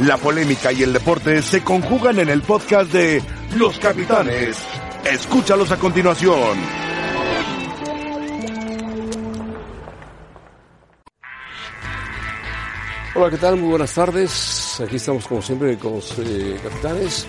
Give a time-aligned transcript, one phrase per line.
[0.00, 3.22] La polémica y el deporte se conjugan en el podcast de
[3.56, 4.56] Los Capitanes.
[5.04, 6.58] Escúchalos a continuación.
[13.14, 13.56] Hola, ¿qué tal?
[13.56, 14.80] Muy buenas tardes.
[14.84, 17.26] Aquí estamos como siempre con los eh, capitanes.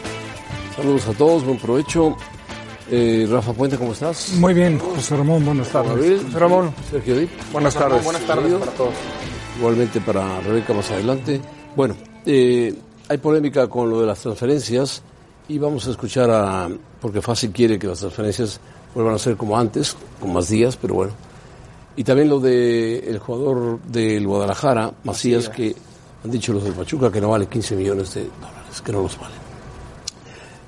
[0.75, 2.17] Saludos a todos, buen provecho.
[2.89, 4.31] Eh, Rafa Puente, ¿cómo estás?
[4.39, 5.91] Muy bien, José Ramón, buenas tardes.
[5.91, 7.29] Gabriel, José Ramón, Sergio Dip.
[7.51, 8.03] buenas tardes.
[8.03, 8.93] Buenas tardes para todos.
[9.59, 11.39] Igualmente para Rebeca más adelante.
[11.75, 11.95] Bueno,
[12.25, 12.75] eh,
[13.07, 15.01] hay polémica con lo de las transferencias
[15.47, 18.59] y vamos a escuchar a, porque Fácil quiere que las transferencias
[18.93, 21.13] vuelvan a ser como antes, con más días, pero bueno.
[21.95, 25.75] Y también lo de el jugador del Guadalajara, Macías, que
[26.23, 29.17] han dicho los del Pachuca que no vale 15 millones de dólares, que no los
[29.19, 29.35] vale.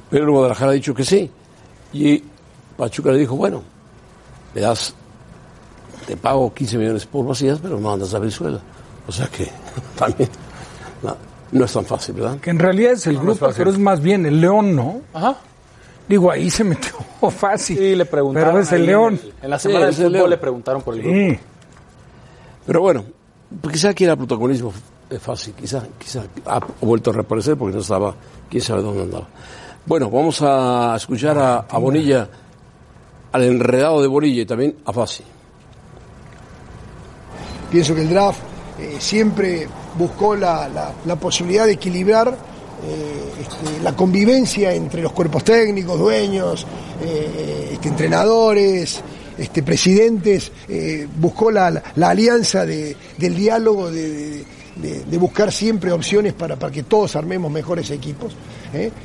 [0.10, 1.30] Pero el Guadalajara ha dicho que sí.
[1.94, 2.24] Y
[2.78, 3.64] Pachuca le dijo, bueno,
[4.54, 4.94] me das,
[6.06, 8.62] te pago 15 millones por Macías, pero no andas a Venezuela.
[9.08, 9.50] O sea que
[9.98, 10.30] también
[11.02, 11.18] no,
[11.52, 12.40] no es tan fácil, ¿verdad?
[12.40, 15.02] Que en realidad es el grupo, pero es más bien el León, ¿no?
[15.14, 15.38] Ajá.
[16.08, 16.94] Digo, ahí se metió
[17.32, 17.78] fácil.
[17.78, 18.50] Sí, le preguntaron.
[18.52, 19.20] Pero es el León.
[19.22, 20.30] En, en la semana Sí, del el fútbol León.
[20.30, 21.16] le preguntaron por el grupo.
[21.18, 21.40] Sí.
[22.66, 23.04] Pero bueno,
[23.62, 24.74] pues quizá quiera protagonismo
[25.10, 28.14] es fácil, quizá, quizá ha vuelto a reaparecer porque no estaba,
[28.50, 29.26] quién sabe dónde andaba.
[29.86, 32.28] Bueno, vamos a escuchar a, a Bonilla,
[33.32, 35.24] al enredado de Bonilla y también a Fasi.
[37.72, 38.40] Pienso que el draft
[38.80, 39.68] eh, siempre
[39.98, 46.66] buscó la, la- posibilidad de equilibrar eh, este, la convivencia entre los cuerpos técnicos, dueños,
[47.04, 49.02] eh, este, entrenadores,
[49.38, 54.44] este, presidentes, eh, buscó la, la- alianza de- del diálogo, de,
[54.76, 58.36] de- de- buscar siempre opciones para, para que todos armemos mejores equipos.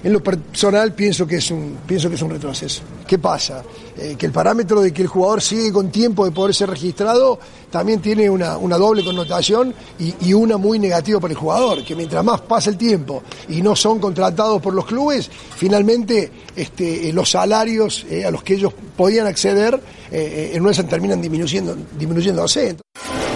[0.02, 2.82] En lo personal pienso que es un, pienso que es un retroceso.
[3.12, 3.62] ¿Qué pasa?
[3.98, 7.38] Eh, que el parámetro de que el jugador sigue con tiempo de poder ser registrado
[7.70, 12.40] también tiene una, doble connotación y, una muy negativa para el jugador, que mientras más
[12.40, 18.06] pasa el tiempo y no son contratados por los clubes, finalmente este, eh, los salarios
[18.08, 19.78] eh, a los que ellos podían acceder
[20.10, 22.76] en una terminan disminuyendo, disminuyéndose.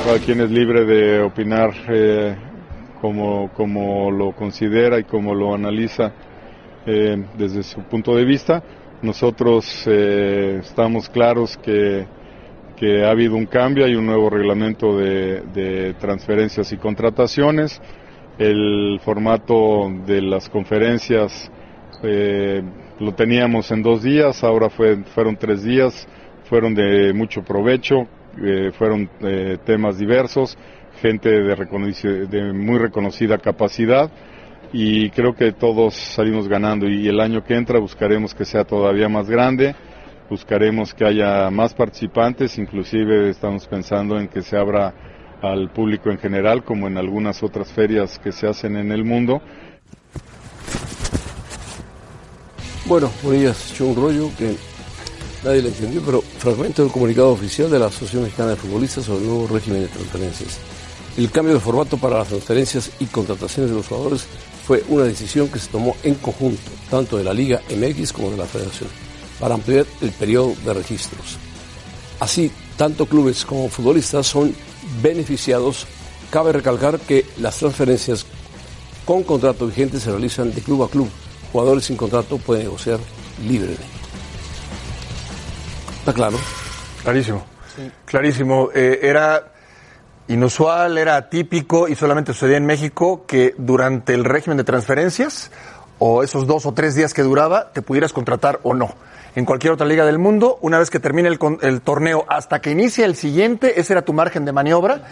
[0.06, 1.74] Cada quien es libre de opinar
[3.02, 6.14] como, como lo considera y como lo analiza
[6.86, 8.62] desde su punto de vista.
[9.06, 12.04] Nosotros eh, estamos claros que,
[13.04, 17.80] ha habido un cambio, hay un nuevo reglamento de, transferencias y contrataciones.
[18.36, 21.48] El formato de las conferencias
[22.02, 22.60] eh,
[22.98, 26.08] lo teníamos en dos días, ahora fue, fueron tres días,
[26.48, 28.08] fueron de mucho provecho,
[28.44, 30.58] eh, fueron eh, temas diversos,
[31.00, 34.10] gente de, de muy reconocida capacidad
[34.72, 39.08] y creo que todos salimos ganando y el año que entra buscaremos que sea todavía
[39.08, 39.74] más grande,
[40.28, 44.94] buscaremos que haya más participantes, inclusive estamos pensando en que se abra
[45.42, 49.40] al público en general como en algunas otras ferias que se hacen en el mundo.
[52.86, 54.54] Bueno, Bonilla se echó un rollo que
[55.44, 59.22] nadie le entendió, pero fragmento del comunicado oficial de la Asociación Mexicana de Futbolistas sobre
[59.22, 60.60] el nuevo régimen de transferencias.
[61.16, 64.28] El cambio de formato para las transferencias y contrataciones de los jugadores
[64.66, 68.36] fue una decisión que se tomó en conjunto, tanto de la Liga MX como de
[68.36, 68.88] la Federación,
[69.38, 71.38] para ampliar el periodo de registros.
[72.18, 74.54] Así, tanto clubes como futbolistas son
[75.02, 75.86] beneficiados.
[76.30, 78.26] Cabe recalcar que las transferencias
[79.04, 81.08] con contrato vigente se realizan de club a club.
[81.52, 82.98] Jugadores sin contrato pueden negociar
[83.46, 83.84] libremente.
[86.00, 86.38] ¿Está claro?
[87.04, 87.46] Clarísimo.
[88.04, 88.70] Clarísimo.
[88.74, 89.52] Eh, era
[90.28, 95.50] inusual, era atípico y solamente sucedía en México que durante el régimen de transferencias
[95.98, 98.94] o esos dos o tres días que duraba te pudieras contratar o no.
[99.34, 102.70] En cualquier otra liga del mundo, una vez que termine el, el torneo hasta que
[102.70, 105.02] inicie el siguiente, ese era tu margen de maniobra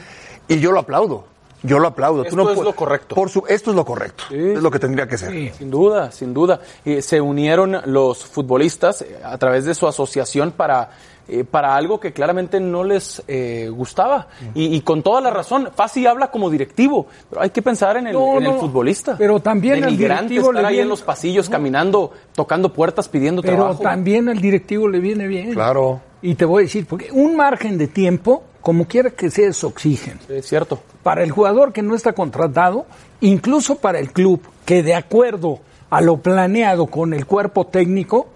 [0.49, 1.27] y yo lo aplaudo.
[1.63, 2.25] Yo lo aplaudo.
[2.25, 3.15] Esto es pu- lo correcto.
[3.15, 4.25] Por su, esto es lo correcto.
[4.31, 5.31] Es lo que tendría que ser.
[5.57, 6.61] Sin duda, sin duda.
[6.85, 10.91] Eh, se unieron los futbolistas eh, a través de su asociación para,
[11.29, 14.29] eh, para algo que claramente no les eh, gustaba.
[14.55, 18.07] Y, y con toda la razón, Fasi habla como directivo, pero hay que pensar en
[18.09, 19.17] el, No, en el no, futbolista.
[19.19, 23.09] pero también al Denigrante directivo estar le ahí viene- en los pasillos, caminando, tocando puertas,
[23.09, 23.83] pidiendo Pero trabajo.
[23.83, 25.53] también al directivo le viene bien.
[25.55, 26.01] Claro.
[26.23, 29.63] Y te voy a decir, porque un margen de tiempo, como quiera que sea, es
[29.65, 30.21] oxígeno.
[30.29, 30.81] Es cierto.
[31.03, 32.87] Para el jugador que no está contratado,
[33.21, 35.61] incluso para el club, que de acuerdo
[35.91, 38.29] a lo planeado con el cuerpo técnico,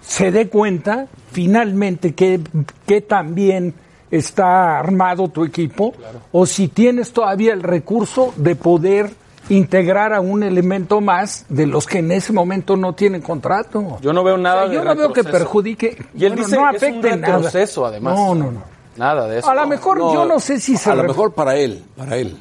[0.00, 2.40] se dé cuenta finalmente que,
[2.86, 3.74] que también
[4.10, 5.92] está armado tu equipo,
[6.32, 9.10] o si tienes todavía el recurso de poder
[9.50, 13.98] integrar a un elemento más de los que en ese momento no tienen contrato.
[14.00, 16.06] Yo no veo nada O sea, de yo no veo que perjudique.
[16.14, 17.88] Y él bueno, dice no que es un afecte nada.
[17.88, 18.14] además.
[18.14, 18.62] No, no, no.
[18.96, 19.48] Nada de eso.
[19.48, 22.36] A lo mejor yo no sé si se A lo mejor para él, para él.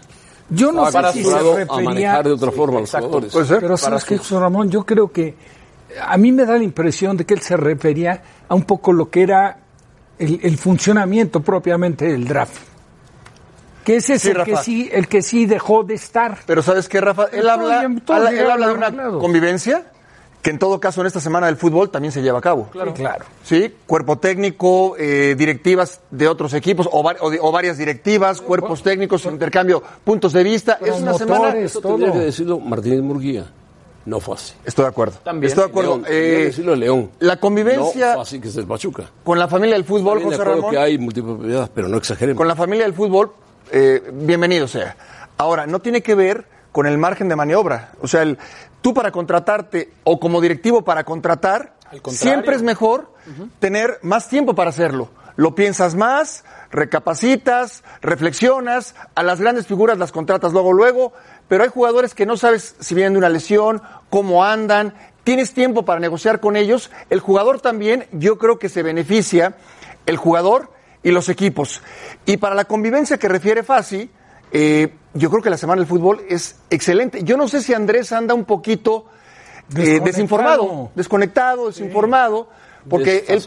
[0.50, 1.84] Yo no sé si se acostumbrado a refería...
[1.84, 3.08] manejar de otra forma a los exacto.
[3.08, 3.34] jugadores.
[3.34, 3.60] Puede ser.
[3.60, 5.36] Pero sabes que José Ramón, yo creo que
[6.02, 9.10] a mí me da la impresión de que él se refería a un poco lo
[9.10, 9.58] que era
[10.20, 12.58] el, el funcionamiento propiamente del draft.
[13.84, 16.38] Que ese es Sí, el, que sí, el que sí dejó de estar.
[16.46, 17.26] Pero ¿sabes qué, Rafa?
[17.32, 19.20] Él Todo habla, bien, todo habla- bien él habla de una arreglado.
[19.20, 19.86] convivencia
[20.42, 22.68] que en todo caso en esta semana del fútbol también se lleva a cabo.
[22.72, 22.94] Claro.
[22.94, 23.26] claro.
[23.44, 28.42] Sí, cuerpo técnico, eh, directivas de otros equipos o, var- o di- o varias directivas,
[28.42, 30.80] cuerpos técnicos, intercambio, puntos de vista.
[30.82, 31.40] Es una semana.
[31.42, 31.72] Promotores.
[31.72, 31.94] Eso todo.
[31.96, 33.46] tendría que decirlo Martínez Murguía.
[34.08, 34.54] No fue así.
[34.64, 35.18] Estoy de acuerdo.
[35.24, 35.50] También.
[35.50, 35.98] Estoy de acuerdo.
[35.98, 37.12] León, Eh, decirlo León.
[37.20, 39.04] la convivencia No fue así que es el Pachuca.
[39.26, 40.72] con la familia del fútbol, También de José Ramón.
[40.72, 42.38] que hay multipropiedad, pero no exageremos.
[42.38, 43.34] Con la familia del fútbol,
[43.72, 44.96] eh, bienvenido sea.
[45.38, 47.92] Ahora, no tiene que ver con el margen de maniobra.
[48.02, 48.38] O sea, el,
[48.82, 51.74] tú para contratarte o como directivo para contratar,
[52.12, 53.12] siempre es mejor
[53.60, 55.10] tener más tiempo para hacerlo.
[55.38, 61.14] Lo piensas más, recapacitas, reflexionas, a las grandes figuras las contratas luego, luego,
[61.48, 64.94] pero hay jugadores que no sabes si vienen de una lesión, cómo andan,
[65.24, 66.92] tienes tiempo para negociar con ellos.
[67.10, 69.56] El jugador también, yo creo que se beneficia,
[70.06, 70.72] el jugador
[71.04, 71.82] y los equipos.
[72.26, 74.10] Y para la convivencia que refiere Fasi,
[74.52, 77.24] eh, yo creo que la semana del fútbol es excelente.
[77.24, 80.06] Yo no sé si Andrés anda un poquito eh, Desconectado.
[80.06, 82.50] desinformado, desconectado, desinformado,
[82.90, 83.44] porque él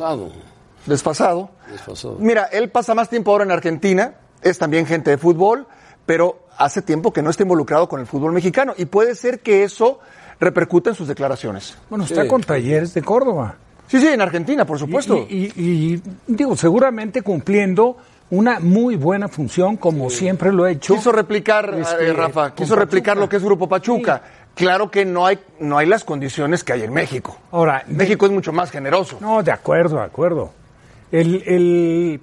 [0.86, 1.50] Desfasado.
[1.70, 2.16] desfasado.
[2.18, 5.66] Mira, él pasa más tiempo ahora en Argentina, es también gente de fútbol,
[6.06, 9.62] pero hace tiempo que no está involucrado con el fútbol mexicano y puede ser que
[9.62, 10.00] eso
[10.40, 11.76] repercuta en sus declaraciones.
[11.88, 12.28] Bueno, está Sí.
[12.28, 13.56] con Talleres de Córdoba.
[13.88, 15.16] Sí, sí, en Argentina, por supuesto.
[15.28, 17.96] y- y- y, digo, seguramente cumpliendo
[18.30, 20.94] una muy buena función, como siempre lo ha hecho.
[20.94, 23.20] Quiso replicar, eh, Rafa, quiso replicar Pachuca.
[23.24, 24.22] lo que es Grupo Pachuca.
[24.54, 27.36] Claro que no hay, no hay las condiciones que hay en México.
[27.50, 29.18] Ahora, de- México es mucho más generoso.
[29.20, 30.52] No, de acuerdo, de acuerdo.
[31.12, 32.20] El, el,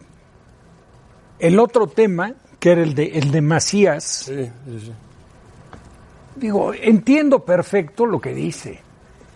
[1.40, 4.92] el otro tema, que era el de, el de Macías, Sí, sí, sí.
[6.36, 8.80] digo, entiendo perfecto lo que dice.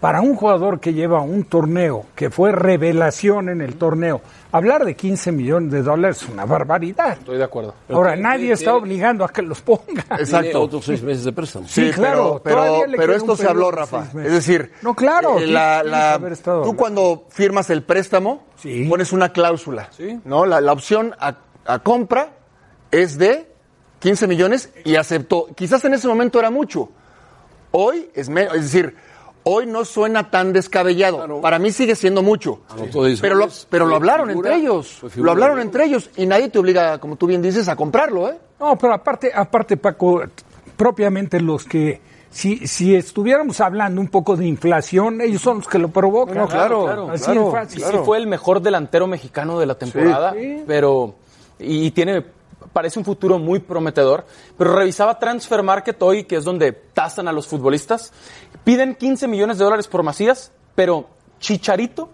[0.01, 4.19] Para un jugador que lleva un torneo, que fue revelación en el torneo,
[4.51, 7.13] hablar de 15 millones de dólares es una barbaridad.
[7.19, 7.75] Estoy de acuerdo.
[7.87, 9.83] Ahora, tiene- nadie tiene- está obligando a que los ponga.
[10.01, 10.61] Tiene Exacto.
[10.63, 11.67] otros seis meses de préstamo.
[11.67, 14.05] Sí, claro, pero, esto se habló, Rafa.
[14.25, 16.19] Es decir, No, claro, eh, la- la-
[16.63, 18.85] tú cuando firmas el préstamo, Sí.
[18.89, 19.87] pones una cláusula.
[19.91, 20.19] Sí.
[20.25, 20.47] ¿no?
[20.47, 21.37] La, la opción a,
[21.67, 22.29] a compra
[22.89, 23.51] es de
[23.99, 25.45] 15 millones y aceptó.
[25.55, 26.89] Quizás en ese momento era mucho.
[27.69, 28.95] Hoy es menos, es decir,
[29.43, 31.17] hoy no suena tan descabellado.
[31.17, 31.41] Claro.
[31.41, 32.59] Para mí sigue siendo mucho.
[33.21, 35.01] Pero lo, pero lo hablaron figura, entre ellos.
[35.15, 38.37] Lo hablaron entre ellos y nadie te obliga, como tú bien dices, a comprarlo, ¿eh?
[38.59, 40.21] No, pero aparte, aparte Paco,
[40.77, 41.99] propiamente los que,
[42.29, 46.37] si, si estuviéramos hablando un poco de inflación, ellos son los que lo provocan.
[46.37, 47.81] No, claro, Así claro, fácil.
[47.83, 50.63] Sí, sí fue el mejor delantero mexicano de la temporada, Sí.
[50.67, 51.15] pero
[51.59, 52.23] y, y tiene
[52.73, 54.25] parece un futuro muy prometedor,
[54.57, 58.11] pero revisaba Transfer Market hoy, que es donde tasan a los futbolistas,
[58.63, 61.07] piden 15 millones de dólares por Macías, pero
[61.39, 62.09] Chicharito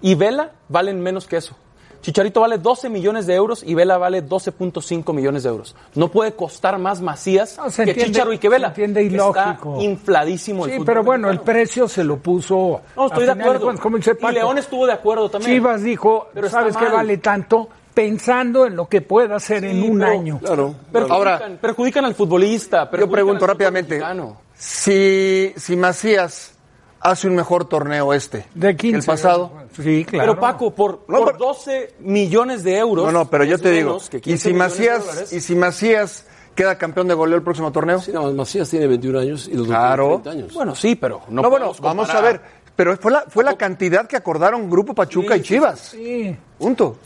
[0.00, 1.56] y Vela valen menos que eso.
[2.00, 5.76] Chicharito vale 12 millones de euros y Vela vale 12.5 millones de euros.
[5.94, 8.74] No puede costar más Macías No, que entiende- Chicharo y que Vela.
[8.74, 9.14] se entiende Está
[9.52, 9.80] ilógico.
[9.80, 12.80] infladísimo el Sí, pero bueno, el precio se lo puso.
[12.96, 13.66] No, estoy de acuerdo.
[13.66, 14.32] cuentas, como dice y Paco.
[14.32, 15.52] León estuvo de acuerdo también.
[15.52, 17.68] Chivas dijo, Pero está ¿sabes qué vale tanto?
[17.94, 20.38] Pensando en lo que pueda hacer en un pero- año.
[20.38, 20.74] Claro.
[20.90, 22.84] Perjudican, Ahora- perjudican al futbolista.
[22.84, 24.36] Yo perjudican pregunto al fútbol rápidamente, mexicano.
[24.56, 26.54] si, si Macías
[27.00, 28.98] hace un mejor torneo este De que 15.
[28.98, 30.32] el pasado, Sí, claro.
[30.32, 33.04] Pero Paco, por, No, por pero- 12 millones de euros.
[33.06, 37.08] No, no, pero yo te digo, y 15 si Macías, y si Macías queda campeón
[37.08, 40.20] de goleo el próximo torneo, Sí, más, Macías tiene 21 años y los Claro.
[40.22, 40.54] 30 años.
[40.54, 42.40] Bueno, sí, pero no, no, bueno, podemos vamos a ver,
[42.76, 46.36] pero fue la fue la cantidad que acordaron Grupo Pachuca Sí, y sí, Chivas, Sí.
[46.58, 46.96] punto.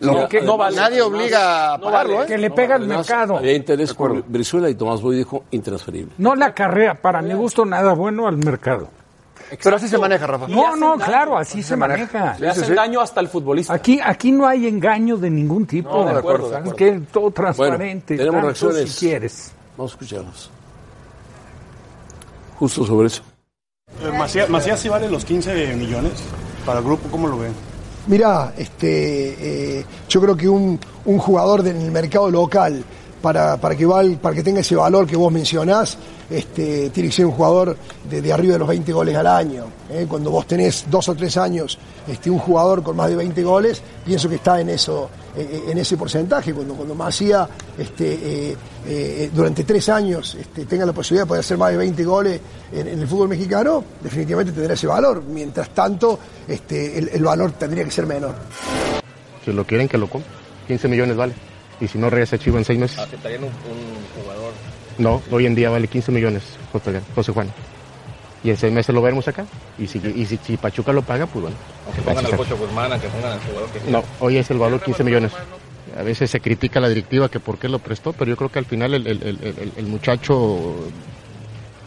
[0.00, 0.76] No, Lo que- no vale.
[0.76, 2.24] nadie obliga a No pagarlo, vale.
[2.24, 2.28] ¿eh?
[2.28, 3.36] Que le pega al Además, mercado.
[3.38, 6.12] Había interés por Brizuela y Tomás Boy dijo intransferible.
[6.18, 8.88] No la carrera, para mi gusto, nada bueno al mercado.
[9.62, 10.48] Pero así se maneja, Rafa.
[10.48, 11.04] No, no, daño.
[11.04, 12.36] claro, así se maneja.
[12.38, 13.72] Le hacen daño hasta al futbolista.
[13.74, 15.90] Aquí, aquí no hay engaño de ningún tipo.
[15.90, 17.02] No, de acuerdo, de ¿Sabes acuerdo.
[17.12, 18.16] Todo transparente.
[18.16, 18.92] tenemos tanto reacciones.
[18.92, 19.52] Si quieres.
[19.76, 20.50] Vamos a escucharlos.
[22.58, 23.22] Justo sobre eso.
[24.02, 26.12] Eh, Macías, Macías sí vale los 15 millones
[26.64, 27.52] para el grupo, ¿cómo lo ven?
[28.06, 32.84] Mirá, este, eh, yo creo que un, un jugador del mercado local,
[33.24, 35.96] para, para, que val- para que tenga ese valor que vos mencionás,
[36.28, 37.74] este, tiene que ser un jugador
[38.10, 39.64] de, arriba de los 20 goles al año.
[39.90, 40.04] ¿eh?
[40.06, 43.80] Cuando vos tenés dos o tres años este, un jugador con más de 20 goles,
[44.04, 46.52] pienso que está en eso eh, en ese porcentaje.
[46.52, 48.12] Cuando, cuando Macía este,
[48.50, 52.04] eh, eh, durante tres años este, tenga la posibilidad de poder hacer más de 20
[52.04, 52.40] goles
[52.74, 55.22] en, el fútbol mexicano, definitivamente tendrá ese valor.
[55.22, 58.34] Mientras tanto, este, el, valor tendría que ser menor.
[59.46, 60.30] Si lo quieren, que lo compren.
[60.68, 61.53] 15 millones vale.
[61.80, 62.98] Y si no regresa a Chivas en seis meses.
[62.98, 64.52] ¿Aceptarían un, un jugador?
[64.98, 66.42] No, hoy en día vale 15 millones
[67.14, 67.48] José, Juan.
[68.44, 69.46] Y en seis meses lo veremos acá.
[69.78, 71.56] Y si, y si, si Pachuca lo paga, pues bueno.
[71.86, 74.80] Aunque pongan al Pocho Guzmán, aunque pongan al jugador que No, hoy es el valor
[74.82, 75.32] 15 millones.
[75.98, 78.50] A veces se critica a la directiva que por qué lo prestó, pero yo creo
[78.50, 80.74] que al final el, el- el- el- el muchacho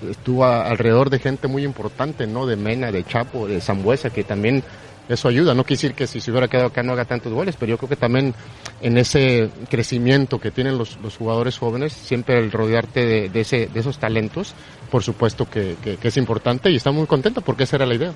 [0.09, 2.45] estuvo a- alrededor de gente muy importante, ¿no?
[2.45, 4.63] De Mena, de Chapo, de Zambuesa, que también
[5.09, 5.53] eso ayuda.
[5.53, 7.77] No quiere decir que si se hubiera quedado acá no haga tantos goles, pero yo
[7.77, 8.33] creo que también
[8.81, 13.67] en ese crecimiento que tienen los, los jugadores jóvenes, siempre el rodearte de, de ese,
[13.67, 14.53] de esos talentos,
[14.91, 17.95] por supuesto que, que- que es importante y estamos muy contentos porque esa era la
[17.95, 18.13] idea.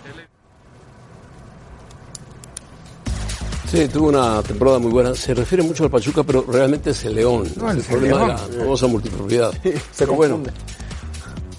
[3.69, 5.15] Sí, tuvo una temporada muy buena.
[5.15, 7.47] Se refiere mucho al Pachuca, pero realmente es el León.
[7.55, 8.27] No, es el el problema León.
[8.51, 9.53] de la famosa multipropiedad.
[9.63, 10.41] Se Pero bueno,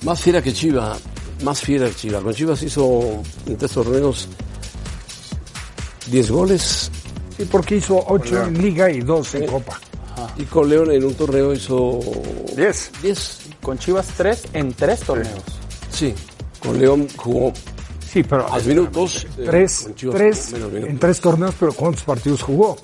[0.03, 0.95] más fiera que Chiva,
[1.43, 2.21] más fiera que Chiva.
[2.21, 4.29] Con Chivas hizo en tres torneos
[6.11, 6.91] 10 goles
[7.37, 9.81] Sí, porque hizo ocho en Liga y dos en Copa.
[10.37, 11.99] y con León en un torneo hizo
[12.55, 12.93] 10.
[13.03, 13.41] 10.
[13.63, 15.43] Con Chivas 3 en 3 torneos.
[15.91, 16.15] Sí,
[16.61, 17.53] con León jugó
[18.13, 19.27] Sí, pero más minutos.
[19.39, 20.85] eh, tres, Chivas tres minutos.
[20.91, 22.77] en tres torneos, pero ¿cuántos partidos jugó?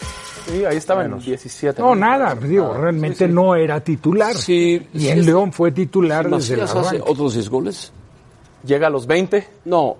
[0.50, 1.82] Sí, ahí estaba en 17.
[1.82, 4.34] No, nada, digo, realmente no era titular.
[4.34, 7.92] Sí, y sí, en León fue titular desde el hace otros 10 goles,
[8.64, 9.96] Llega a los 20, no,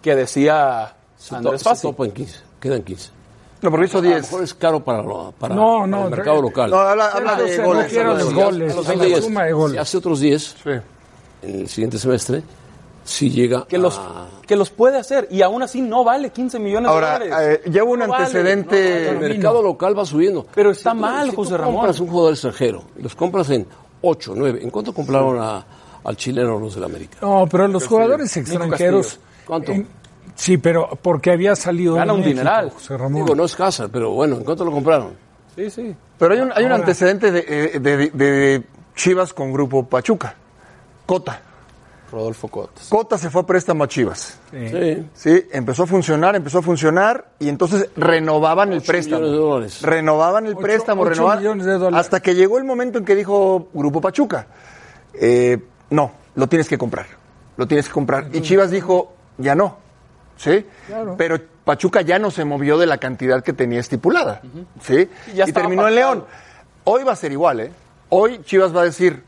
[0.00, 0.96] que decía
[1.30, 3.10] Andrés topa en 15, quedan 15.
[3.62, 4.22] No, porque hizo A lo 10.
[4.22, 6.70] mejor es caro para, lo- para, No, para no, el mercado re- local.
[6.70, 7.92] No, habla, habla de se goles.
[7.92, 8.34] de los goles.
[8.34, 9.72] goles, los la 10, suma de goles.
[9.72, 10.70] Si hace otros 10 Sí.
[11.42, 12.42] en el siguiente semestre,
[13.04, 14.28] si llega Que los, a...
[14.46, 17.60] que los puede hacer y aún así no vale 15 millones Ahora, de dólares.
[17.66, 19.08] eh, hubo un No vale, antecedente.
[19.10, 20.46] El mercado local va subiendo.
[20.54, 21.74] Pero está Si tú- mal, si José Ramón.
[21.76, 23.66] compras un jugador extranjero, los compras en
[24.02, 24.60] 8, 9.
[24.62, 25.64] ¿En cuánto compraron a-
[26.04, 27.18] al chileno los del América?
[27.20, 29.06] No, pero los jugadores extranjeros.
[29.06, 29.26] Castillo.
[29.46, 29.72] ¿Cuánto?
[29.72, 29.99] en-
[30.34, 31.94] sí, pero porque había salido.
[31.94, 32.70] Gana un México, dineral.
[32.70, 33.22] José Ramón.
[33.24, 35.12] Digo, no es Hazard, pero bueno, ¿en cuánto lo compraron?
[35.56, 35.94] Sí, sí.
[36.18, 38.62] Pero hay un, hay un Ahora- antecedente de, eh, de- de- de
[38.94, 40.34] Chivas con Grupo Pachuca.
[41.06, 41.40] Cota.
[42.12, 42.88] Rodolfo Cotas.
[42.88, 44.36] Cota se fue a préstamo a Chivas.
[44.50, 45.06] Sí.
[45.14, 49.20] Sí, empezó a funcionar, empezó a funcionar y entonces renovaban el préstamo.
[49.20, 49.82] millones de dólares.
[49.82, 51.38] Renovaban el Ocho- préstamo, renovaban.
[51.38, 51.98] millones de dólares.
[52.06, 54.48] Hasta que llegó el momento en que dijo Grupo Pachuca,
[55.14, 55.58] eh,
[55.90, 57.06] no, lo tienes que comprar.
[57.56, 58.26] Lo tienes que comprar.
[58.32, 59.76] Y Chivas dijo, ya no.
[60.40, 60.64] ¿Sí?
[60.86, 61.16] Claro.
[61.18, 64.40] Pero Pachuca ya no se movió de la cantidad que tenía estipulada.
[64.80, 65.08] ¿Sí?
[65.32, 65.94] Y ya y estaba terminó en.
[65.94, 66.24] León.
[66.84, 67.72] Hoy va a ser igual, ¿eh?
[68.08, 69.22] Hoy Chivas va a decir,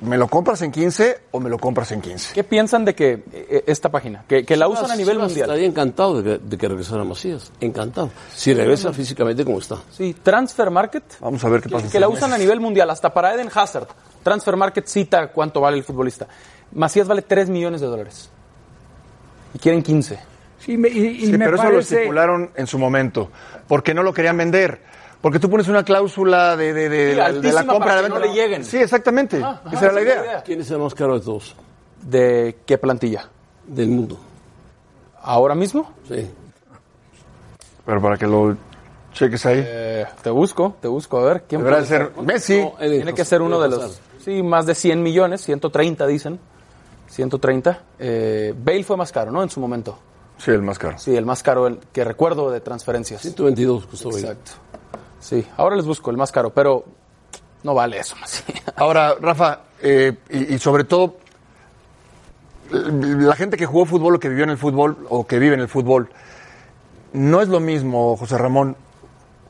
[0.00, 2.34] ¿me lo compras en 15 o me lo compras en 15?
[2.34, 5.50] ¿Qué piensan de que eh, esta página, que, que la usan a nivel Chivas mundial?
[5.50, 7.50] Estaría encantado de que, de que regresara Macías.
[7.60, 8.10] Encantado.
[8.32, 9.78] Si regresa físicamente como está.
[9.90, 11.02] Sí, Transfer Market.
[11.18, 11.90] Vamos a ver qué que, pasa.
[11.90, 13.88] que la usan a nivel mundial, hasta para Eden Hazard.
[14.22, 16.28] Transfer Market cita cuánto vale el futbolista.
[16.72, 18.30] Macías vale 3 millones de dólares.
[19.54, 20.18] Y quieren 15.
[20.58, 21.96] Sí, me- y, y Sí, me pero eso lo parece.
[21.96, 23.30] estipularon en su momento,
[23.66, 24.80] porque no lo querían vender.
[25.20, 28.02] Porque tú pones una cláusula de, de, de, Sí, la, de la compra para de
[28.04, 28.26] que la venta.
[28.28, 28.64] no le lleguen.
[28.64, 29.40] Sí, exactamente.
[29.42, 30.42] Ah, ajá, esa era la esa es idea.
[30.44, 31.56] ¿Quién es el más caro de todos?
[32.02, 33.28] ¿De qué plantilla?
[33.66, 34.18] Del mundo.
[35.22, 35.92] ¿Ahora mismo?
[36.06, 36.30] Sí.
[37.84, 38.56] Pero para que lo
[39.12, 39.62] cheques ahí.
[39.66, 41.18] Eh, te busco, te busco.
[41.18, 42.60] A ver, ¿quién Deberá puede de ser Messi.
[42.60, 44.00] No, Tiene que ser uno de los...
[44.24, 46.38] Sí, más de 100 millones, 130 dicen.
[47.08, 47.82] 130.
[47.98, 49.42] Eh, Bale fue más caro, ¿no?
[49.42, 49.98] En su momento.
[50.38, 50.98] Sí, el más caro.
[50.98, 53.20] Sí, el más caro el que recuerdo de transferencias.
[53.22, 54.20] 122 costó Bale.
[54.20, 54.52] Exacto.
[55.20, 56.84] Sí, ahora les busco el más caro, pero
[57.64, 58.44] no vale eso más.
[58.76, 61.16] Ahora, Rafa, eh, y, y sobre todo,
[62.70, 65.60] la gente que jugó fútbol o que vivió en el fútbol o que vive en
[65.60, 66.10] el fútbol,
[67.12, 68.76] no es lo mismo, José Ramón,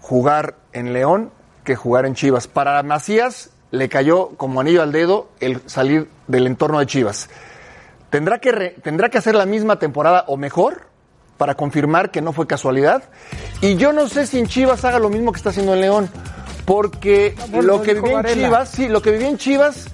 [0.01, 1.31] jugar en León
[1.65, 2.49] que jugar en Chivas.
[2.49, 7.29] Para Macías le cayó como anillo al dedo el salir del entorno de Chivas.
[8.11, 10.83] ¿Tendrá que, re- tendrá que hacer la misma temporada o mejor
[11.37, 13.03] para confirmar que no fue casualidad?
[13.61, 16.11] Y yo no sé si en Chivas haga lo mismo que está haciendo en León,
[16.65, 18.35] porque lo que vivió en.
[18.45, 19.87] Chivas, sí, lo que vivió en Chivas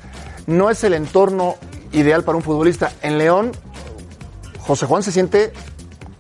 [0.46, 1.56] no es el entorno
[1.92, 2.92] ideal para un futbolista.
[3.02, 3.52] En León,
[4.60, 5.52] José Juan se siente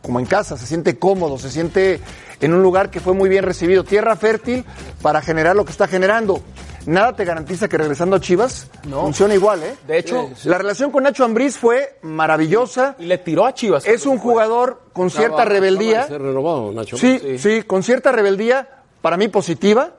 [0.02, 2.00] como en casa, se siente cómodo, se siente
[2.40, 4.64] en un lugar que fue muy bien recibido, tierra fértil
[5.00, 6.42] para generar lo que está generando.
[6.86, 9.74] Nada te garantiza que regresando a Chivas funcione igual, ¿eh?
[9.86, 12.96] De hecho, La relación con Nacho Ambriz fue maravillosa.
[12.98, 13.86] y le tiró a Chivas.
[13.86, 16.06] Es un jugador con cierta rebeldía.
[16.06, 16.96] renovado, Nacho.
[16.96, 18.68] Sí, sí, con cierta rebeldía,
[19.00, 19.92] para mí positiva,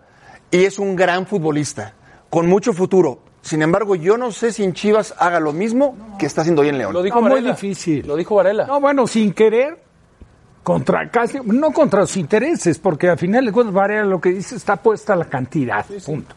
[0.52, 1.94] y es un gran futbolista,
[2.30, 3.20] con mucho futuro.
[3.42, 6.70] Sin embargo, yo no sé si en Chivas haga lo mismo que está haciendo hoy
[6.70, 6.94] en León.
[6.94, 7.52] Lo dijo No, muy Varela.
[7.52, 8.06] difícil.
[8.08, 8.66] Lo dijo Varela.
[8.66, 9.78] No, bueno, sin querer,
[10.64, 14.56] contra casi, no contra los intereses, porque al final de cuentas, Varela lo que dice
[14.56, 16.36] está puesta la cantidad, punto.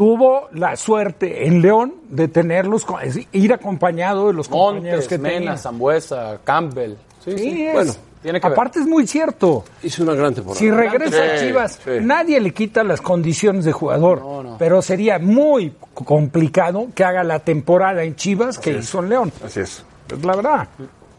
[0.00, 2.86] Tuvo la suerte en León de tenerlos,
[3.32, 5.56] ir acompañado de los compañeros Montes, que Mena, tenía.
[5.58, 6.92] Zambuesa, Campbell.
[7.22, 7.66] Sí, Sí, sí.
[7.66, 7.92] es- Bueno,
[8.22, 8.52] Tiene que ver.
[8.54, 9.62] Aparte es muy cierto.
[9.82, 10.58] Hizo una gran temporada.
[10.58, 11.90] Si regresa a Chivas, sí.
[12.00, 14.22] nadie le quita las condiciones de jugador.
[14.58, 19.32] Pero sería muy complicado que haga la temporada en Chivas que hizo en León.
[19.44, 19.84] Así es.
[20.10, 20.66] Es la verdad.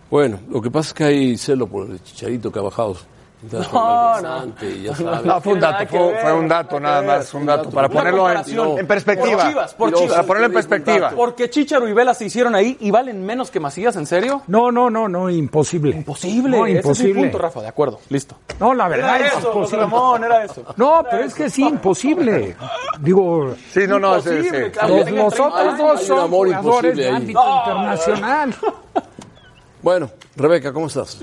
[0.09, 2.95] Bueno, lo que pasa es que hay celo por el chicharito que ha bajado.
[3.51, 4.53] No, no.
[4.83, 5.25] ya sabes.
[5.25, 7.07] No, fue un dato, fue, un dato nada ver.
[7.09, 9.37] más, un dato, para ponerlo en, perspectiva.
[9.43, 10.25] Por Chivas, por Para Chivas.
[10.25, 11.09] ponerlo en perspectiva.
[11.15, 14.43] Porque Chicharo y Vela se hicieron ahí y valen menos que Macías, ¿en serio?
[14.45, 15.95] No, no, no, no, imposible.
[15.95, 16.55] Imposible.
[16.55, 17.21] No, Ese es mi imposible.
[17.23, 17.99] punto, Rafa, de acuerdo.
[18.09, 18.35] Listo.
[18.59, 19.81] No, la verdad Era es eso, imposible.
[19.85, 20.63] Ramón, era eso.
[20.77, 22.55] No, pero es que sí, imposible.
[22.99, 24.71] Digo, Sí, no, no, sí, Imposible, sí.
[24.71, 24.95] claro.
[24.97, 28.55] los, tenga los 30 otros años, dos son jugadores de ámbito internacional.
[29.81, 31.19] Bueno, Rebeca, ¿cómo estás?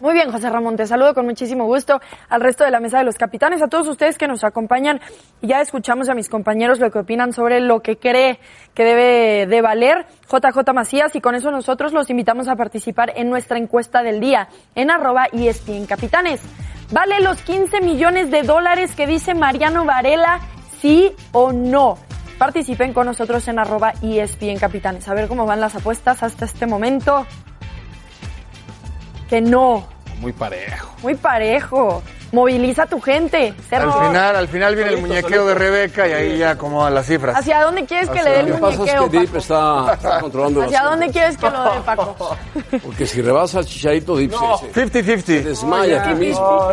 [0.00, 3.04] Muy bien, José Ramón, te saludo con muchísimo gusto al resto de la mesa de
[3.04, 4.98] los capitanes, a todos ustedes que nos acompañan.
[5.42, 8.38] Y ya escuchamos a mis compañeros lo que opinan sobre lo que cree
[8.72, 13.28] que debe de valer JJ Macías y con eso nosotros los invitamos a participar en
[13.28, 16.40] nuestra encuesta del día en arroba E ESPN Capitanes.
[16.90, 20.40] ¿Vale los 15 millones de dólares que dice Mariano Varela,
[20.80, 21.98] sí o no?
[22.38, 25.06] Participen con nosotros en arroba ESPN Capitanes.
[25.08, 27.26] A ver cómo van las apuestas hasta este momento.
[29.30, 29.86] Que no.
[30.18, 30.92] Muy parejo.
[31.04, 32.02] Muy parejo.
[32.32, 33.48] Moviliza a tu gente.
[33.56, 33.92] Al Cerro.
[33.92, 37.36] final, al final viene el muñequeo de Rebeca y ahí ya acomodan las cifras.
[37.36, 39.38] ¿Hacia dónde quieres que le dé Lo el que pasa es muñequeo, que Dip Paco?
[39.38, 41.36] está, está controlando ¿Hacia dónde cifras.
[41.36, 42.36] quieres que lo dé, Paco?
[42.84, 45.42] Porque si rebasa al chicharito, Dip se- se, 50-50.
[45.44, 46.68] desmaya aquí mismo.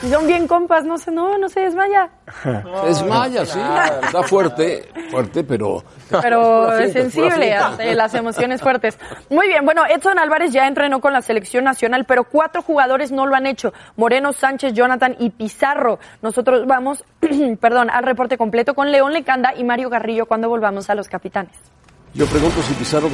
[0.00, 2.08] Si son bien compas, no sé, no, no se desmaya.
[2.42, 3.58] Se desmaya, sí.
[4.04, 5.82] Está fuerte, fuerte, pero...
[6.22, 8.98] Pero es finta, sensible ante las emociones fuertes.
[9.28, 13.26] Muy bien, bueno, Edson Álvarez ya entrenó con la selección nacional, pero cuatro jugadores no
[13.26, 13.72] lo han hecho.
[13.96, 15.98] Moreno, Sánchez, Jonathan y Pizarro.
[16.22, 17.04] Nosotros vamos,
[17.60, 21.56] perdón, al reporte completo con León Lecanda y Mario Garrillo cuando volvamos a los capitanes.
[22.14, 23.08] Yo pregunto si Pizarro...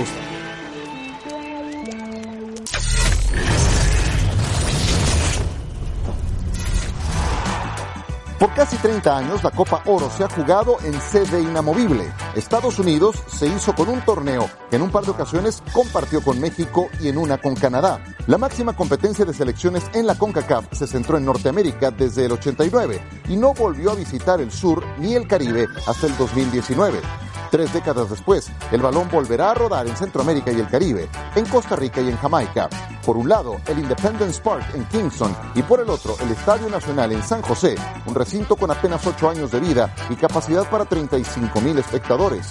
[8.38, 12.12] Por casi 30 años, la Copa Oro se ha jugado en sede inamovible.
[12.34, 16.38] Estados Unidos se hizo con un torneo que en un par de ocasiones compartió con
[16.38, 18.04] México y en una con Canadá.
[18.26, 23.00] La máxima competencia de selecciones en la CONCACAF se centró en Norteamérica desde el 89
[23.30, 27.00] y no volvió a visitar el sur ni el Caribe hasta el 2019.
[27.50, 31.76] Tres décadas después, el balón volverá a rodar en Centroamérica y el Caribe, en Costa
[31.76, 32.68] Rica y en Jamaica.
[33.04, 37.12] Por un lado, el Independence Park en Kingston y por el otro, el Estadio Nacional
[37.12, 41.60] en San José, un recinto con apenas 8 años de vida y capacidad para 35
[41.60, 42.48] mil espectadores.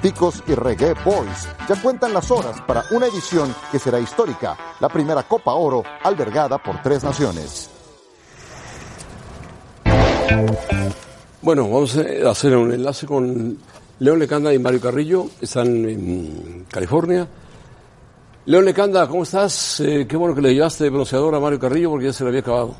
[0.00, 4.88] Ticos y Reggae Boys ya cuentan las horas para una edición que será histórica, la
[4.88, 7.70] primera Copa Oro albergada por tres naciones.
[11.42, 13.58] Bueno, vamos a hacer un enlace con
[14.00, 15.26] León Lecanda y Mario Carrillo.
[15.40, 17.26] Están en California.
[18.46, 19.80] León Lecanda, ¿cómo estás?
[19.80, 22.40] Eh, qué bueno que le llevaste bronceador a Mario Carrillo porque ya se le había
[22.40, 22.76] acabado.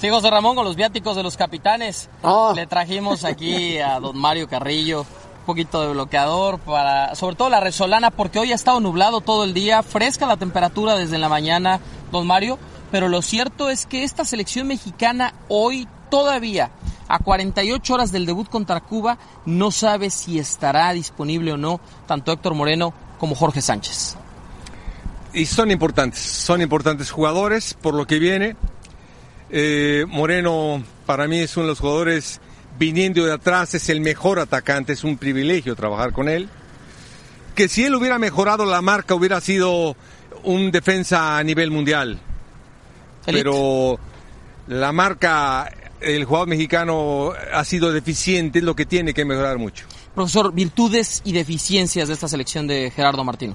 [0.00, 2.08] Sí, José Ramón, con los viáticos de los capitanes.
[2.22, 2.54] Ah.
[2.56, 7.60] Le trajimos aquí a don Mario Carrillo un poquito de bloqueador para, sobre todo la
[7.60, 11.80] resolana, porque hoy ha estado nublado todo el día, fresca la temperatura desde la mañana,
[12.10, 12.58] don Mario.
[12.90, 16.70] Pero lo cierto es que esta selección mexicana hoy todavía,
[17.08, 22.32] a 48 horas del debut contra Cuba, no sabe si estará disponible o no tanto
[22.32, 24.16] Héctor Moreno como Jorge Sánchez.
[25.32, 28.56] y son importantes, son importantes jugadores por lo que viene.
[29.50, 32.40] Eh, Moreno para mí es uno de los jugadores
[32.78, 36.48] viniendo de atrás, es el mejor atacante, es un privilegio trabajar con él.
[37.54, 39.96] Que si él hubiera mejorado la marca hubiera sido
[40.44, 42.18] un defensa a nivel mundial.
[43.26, 43.98] Pero
[44.66, 45.70] la marca,
[46.00, 49.84] el jugador mexicano ha sido deficiente, es lo que tiene que mejorar mucho.
[50.14, 53.54] Profesor, virtudes y deficiencias de esta selección de Gerardo Martino.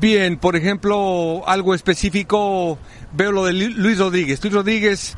[0.00, 2.78] Bien, por ejemplo, algo específico,
[3.12, 4.40] veo lo de Lu- Luis Rodríguez.
[4.42, 5.14] Luis Rodríguez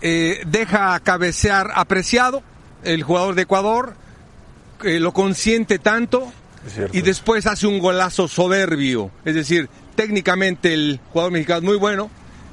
[0.00, 2.42] eh, deja cabecear apreciado,
[2.84, 3.94] el jugador de Ecuador,
[4.84, 6.32] eh, lo consiente tanto
[6.92, 9.10] y después hace un golazo soberbio.
[9.24, 12.10] Es decir, técnicamente el jugador mexicano es muy bueno,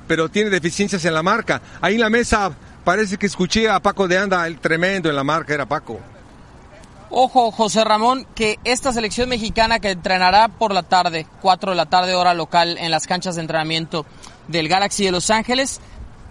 [0.07, 1.61] pero tiene deficiencias en la marca.
[1.81, 2.51] Ahí en la mesa
[2.83, 5.99] parece que escuché a Paco de Anda, el tremendo en la marca era Paco.
[7.09, 11.85] Ojo, José Ramón, que esta selección mexicana que entrenará por la tarde, 4 de la
[11.85, 14.05] tarde hora local, en las canchas de entrenamiento
[14.47, 15.79] del Galaxy de Los Ángeles,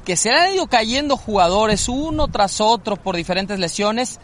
[0.04, 4.20] que se han ido cayendo jugadores uno tras otro por diferentes lesiones,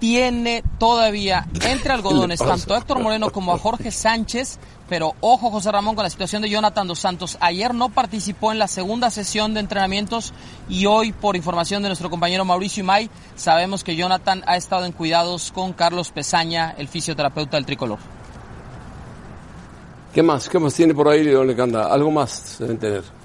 [0.00, 4.58] tiene todavía entre algodones tanto a Héctor Moreno como a Jorge Sánchez,
[4.88, 7.36] pero ojo José Ramón con la situación de Jonathan Dos Santos.
[7.40, 10.32] Ayer no participó en la segunda sesión de entrenamientos
[10.68, 14.92] y hoy, por información de nuestro compañero Mauricio Imay, sabemos que Jonathan ha estado en
[14.92, 17.98] cuidados con Carlos Pesaña, el fisioterapeuta del tricolor.
[20.14, 20.48] ¿Qué más?
[20.48, 21.92] ¿Qué más tiene por ahí León Lecanda?
[21.92, 23.19] Algo más se deben tener.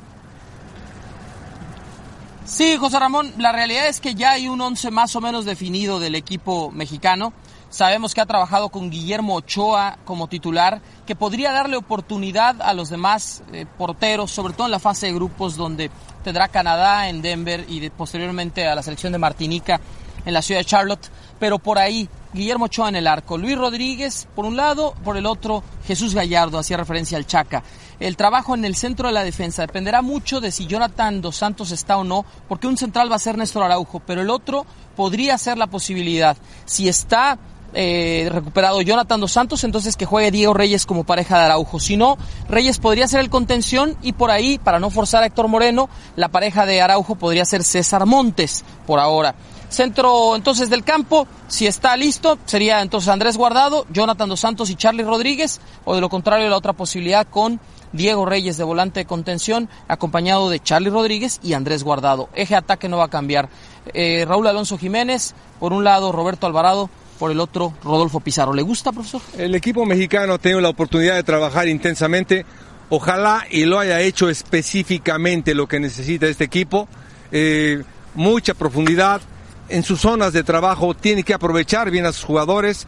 [2.45, 5.99] Sí, José Ramón, la realidad es que ya hay un once más o menos definido
[5.99, 7.33] del equipo mexicano.
[7.71, 12.89] Sabemos que ha trabajado con Guillermo Ochoa como titular, que podría darle oportunidad a los
[12.89, 15.89] demás eh, porteros, sobre todo en la fase de grupos donde
[16.23, 19.81] tendrá Canadá en Denver y posteriormente a la selección de Martinica
[20.23, 21.09] en la ciudad de Charlotte.
[21.45, 25.27] Pero por ahí, Guillermo Ochoa en el arco, Luis Rodríguez por un lado, por el
[25.27, 27.61] otro Jesús Gallardo, hacía referencia al Chaca.
[27.99, 31.69] El trabajo en el centro de la defensa dependerá mucho de si Jonathan Dos Santos
[31.69, 35.37] está o no, porque un central va a ser Néstor Araujo, pero el otro podría
[35.37, 36.35] ser la posibilidad.
[36.65, 37.37] Si está
[37.75, 41.79] eh, recuperado Jonathan Dos Santos, entonces que juegue Diego Reyes como pareja de Araujo.
[41.79, 42.17] Si no,
[42.49, 46.29] Reyes podría ser el contención y por ahí, para no forzar a Héctor Moreno, la
[46.29, 49.35] pareja de Araujo podría ser César Montes por ahora.
[49.69, 54.75] Centro entonces del campo, si está listo, sería entonces Andrés Guardado, Jonathan Dos Santos y
[54.75, 57.59] Charlie Rodríguez, o de lo contrario la otra posibilidad con
[57.91, 62.29] Diego Reyes de volante de contención, acompañado de Charlie Rodríguez y Andrés Guardado.
[62.33, 63.49] Eje ataque no va a cambiar.
[63.93, 68.53] Eh, Raúl Alonso Jiménez, por un lado Roberto Alvarado, por el otro Rodolfo Pizarro.
[68.53, 69.21] ¿Le gusta, profesor?
[69.37, 72.45] El equipo mexicano ha tenido la oportunidad de trabajar intensamente.
[72.89, 76.87] Ojalá y lo haya hecho específicamente lo que necesita este equipo.
[77.31, 79.21] Eh, mucha profundidad.
[79.69, 82.87] En sus zonas de trabajo tiene que aprovechar bien a sus jugadores.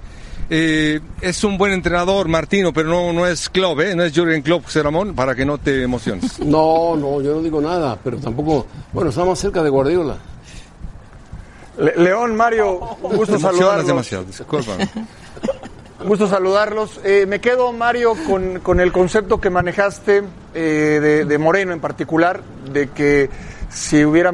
[0.49, 3.95] Eh, es un buen entrenador, Martino, pero no, no es Klopp, ¿eh?
[3.95, 6.39] no es Jürgen Klopp, José Ramón, para que no te emociones.
[6.45, 8.65] No, no, yo no digo nada, pero tampoco.
[8.93, 10.17] Bueno, está más cerca de Guardiola.
[11.79, 13.87] Le- León, Mario, un gusto saludarlos.
[13.87, 14.87] demasiado, discúlpame.
[15.99, 16.99] Un gusto saludarlos.
[17.03, 20.21] Eh, me quedo, Mario, con, con el concepto que manejaste
[20.53, 23.31] eh, de, de Moreno en particular, de que
[23.71, 24.31] si hubiera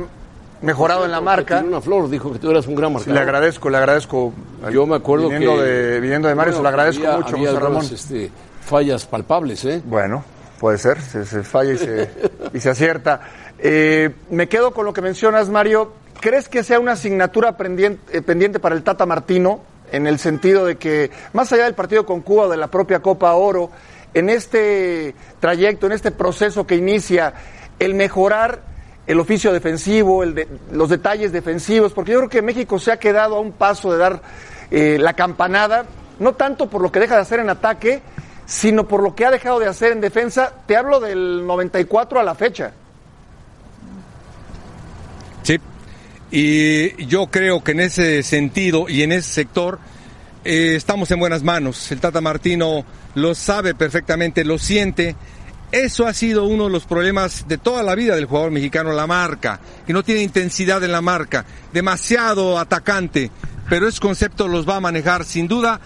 [0.63, 1.63] mejorado en la marca.
[1.65, 3.13] Una flor dijo que tú eras un gran marcador.
[3.13, 4.33] Le agradezco, le agradezco.
[4.71, 5.61] Yo me acuerdo viniendo que.
[5.63, 7.77] De, viniendo de Mario, se lo agradezco había- mucho, había José Ramón.
[7.81, 8.31] algunas, este,
[8.65, 9.81] fallas palpables, ¿eh?
[9.85, 10.23] Bueno,
[10.59, 12.09] puede ser, se, se falla y se,
[12.53, 13.21] y se acierta.
[13.59, 15.91] Eh, me quedo con lo que mencionas, Mario.
[16.19, 19.61] ¿Crees que sea una asignatura pendiente, eh, pendiente para el Tata Martino?
[19.91, 22.99] En el sentido de que, más allá del partido con Cuba o de la propia
[23.01, 23.69] Copa Oro,
[24.15, 27.33] en este trayecto, en este proceso que inicia,
[27.77, 28.61] el mejorar
[29.07, 32.97] el oficio defensivo, el de- los detalles defensivos, porque yo creo que México se ha
[32.97, 34.21] quedado a un paso de dar
[34.71, 35.85] eh, la campanada,
[36.19, 38.01] no tanto por lo que deja de hacer en ataque,
[38.45, 40.51] sino por lo que ha dejado de hacer en defensa.
[40.65, 42.71] Te hablo del 94 a la fecha.
[45.43, 45.59] Sí.
[46.31, 49.79] Y yo creo que en ese sentido y en ese sector
[50.43, 51.91] eh, estamos en buenas manos.
[51.91, 52.85] El Tata Martino
[53.15, 55.15] lo sabe perfectamente, lo siente.
[55.73, 59.07] Eso ha sido uno de los problemas de toda la vida del jugador mexicano, la
[59.07, 63.31] marca, que no tiene intensidad en la marca, demasiado atacante,
[63.67, 65.81] pero esos conceptos los va a manejar sin duda.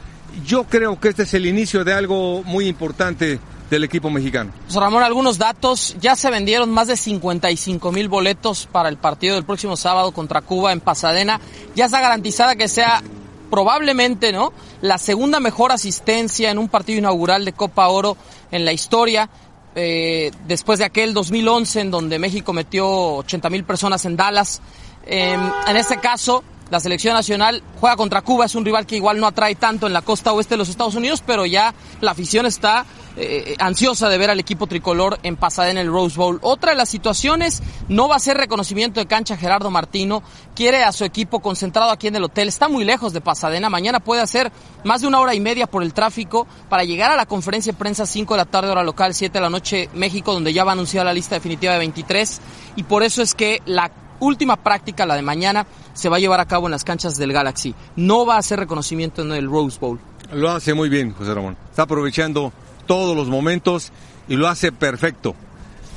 [0.45, 4.51] Yo creo que este es el inicio de algo muy importante del equipo mexicano.
[4.75, 5.95] Ramón, algunos datos.
[6.01, 10.41] Ya se vendieron más de 55 mil boletos para el partido del próximo sábado contra
[10.41, 11.39] Cuba en Pasadena.
[11.75, 13.01] Ya está garantizada que sea
[13.49, 14.51] probablemente, ¿no?
[14.81, 18.17] La segunda mejor asistencia en un partido inaugural de Copa Oro
[18.51, 19.29] en la historia.
[19.79, 24.59] Eh, después de aquel 2011 en donde México metió 80 mil personas en Dallas.
[25.05, 25.37] Eh,
[25.67, 29.27] en este caso, la selección nacional juega contra Cuba, es un rival que igual no
[29.27, 32.87] atrae tanto en la costa oeste de los Estados Unidos, pero ya la afición está
[33.19, 36.39] eh, ansiosa de ver al equipo tricolor en Pasadena en el Rose Bowl.
[36.43, 40.21] Otra de las situaciones no va a ser reconocimiento de cancha Gerardo Martino,
[40.55, 43.99] quiere a su equipo concentrado aquí en el hotel, está muy lejos de Pasadena, mañana
[43.99, 44.51] puede hacer
[44.83, 47.77] más de una hora y media por el tráfico para llegar a la conferencia de
[47.79, 50.71] prensa 5 de la tarde hora local, 7 de la noche México, donde ya va
[50.71, 52.41] a anunciar la lista definitiva de 23
[52.75, 56.39] y por eso es que la última práctica, la de mañana, se va a llevar
[56.39, 57.73] a cabo en las canchas del Galaxy.
[57.95, 59.99] No va a ser reconocimiento en el Rose Bowl.
[60.31, 61.57] Lo hace muy bien, José Ramón.
[61.69, 62.51] Está aprovechando
[62.87, 63.91] todos los momentos
[64.27, 65.35] y lo hace perfecto.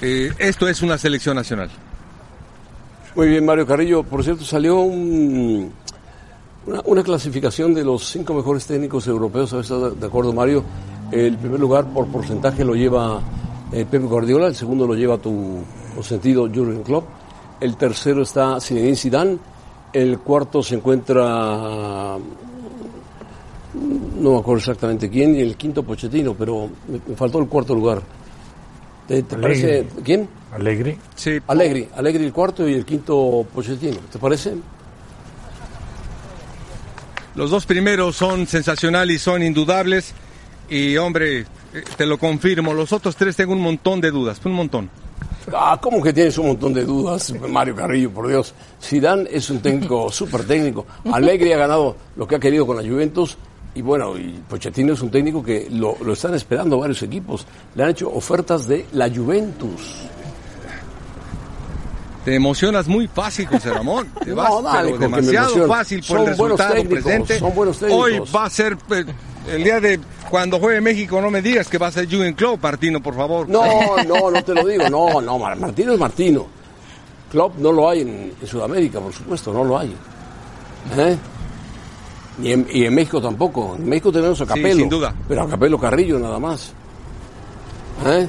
[0.03, 1.71] Eh, esto es una selección nacional.
[3.15, 4.03] Muy bien, Mario Carrillo.
[4.03, 5.73] Por cierto, salió un-
[6.85, 9.53] una, clasificación de los cinco mejores técnicos europeos.
[9.53, 10.63] A ver si está de acuerdo, Mario.
[11.11, 13.21] El primer lugar por porcentaje lo lleva
[13.73, 15.63] eh, Pep Guardiola, el segundo lo lleva tu
[16.03, 17.05] sentido Jurgen Klopp,
[17.61, 19.39] el tercero está Zinedine Zidane,
[19.93, 22.17] el cuarto se encuentra
[23.75, 27.75] no me acuerdo exactamente quién y el quinto Pochettino, pero me, me faltó el cuarto
[27.75, 28.03] lugar.
[29.07, 30.29] ¿Te, parece quién?
[30.53, 30.97] Alegre.
[31.17, 31.39] Sí.
[31.49, 33.99] Alegri, Alegri el cuarto y el quinto Pochettino.
[34.11, 34.55] ¿Te parece?
[37.35, 40.15] Los dos primeros son sensacionales y son indudables.
[40.69, 41.47] Y hombre, eh,
[41.97, 44.91] te lo confirmo, los otros tres tengo un montón de dudas, un montón.
[45.53, 48.55] Ah, ¿cómo que tienes un montón de dudas, Mario Carrillo, por Dios?
[48.81, 50.87] Zidane es un técnico súper técnico.
[51.13, 53.37] Alegri ha ganado lo que ha querido con la Juventus.
[53.75, 57.47] Y bueno, y Pochettino es un técnico que lo, lo están esperando varios equipos.
[57.75, 60.07] Le han hecho ofertas de la Juventus.
[62.25, 64.09] Te emocionas muy fácil, José Ramón.
[64.25, 67.39] Te No, vas dale, pero que me demasiado fácil por Son el resultado técnicos, presente.
[67.39, 68.05] son buenos técnicos.
[68.05, 69.05] Hoy va a ser eh,
[69.49, 71.21] el día de cuando juegue México.
[71.23, 73.49] No me digas que va a ser Jürgen Klopp, Martino, por favor.
[73.49, 73.63] No,
[74.07, 74.89] no, no te lo digo.
[74.91, 76.47] No, no, Mar- Martino es Martino.
[77.31, 79.95] Klopp no lo hay en, en Sudamérica, por supuesto, no lo hay.
[80.99, 81.17] ¿Eh?
[82.43, 83.77] Y, en, y en México tampoco.
[83.77, 84.77] En México tenemos a Sí, Capelo.
[84.77, 85.15] sin duda.
[85.29, 86.73] Pero a Capelo Carrillo nada más.
[88.07, 88.29] ¿Eh?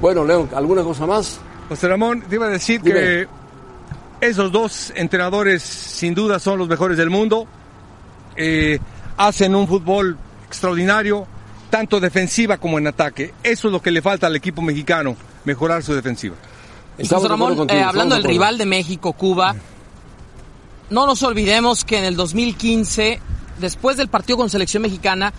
[0.00, 1.38] Bueno, León, ¿alguna cosa más?
[1.68, 2.94] José Ramón, te iba a decir Dime.
[3.00, 3.26] que
[4.20, 7.46] esos dos entrenadores sin duda son los mejores del mundo.
[8.36, 8.78] Eh,
[9.16, 10.16] hacen un fútbol
[10.46, 11.26] extraordinario,
[11.70, 13.32] tanto defensiva como en ataque.
[13.42, 16.36] Eso es lo que le falta al equipo mexicano, mejorar su defensiva.
[16.98, 19.54] José Ramón, eh, hablando del rival de México, Cuba,
[20.90, 23.20] no nos olvidemos que en el 2015,
[23.58, 25.32] después del partido con selección mexicana,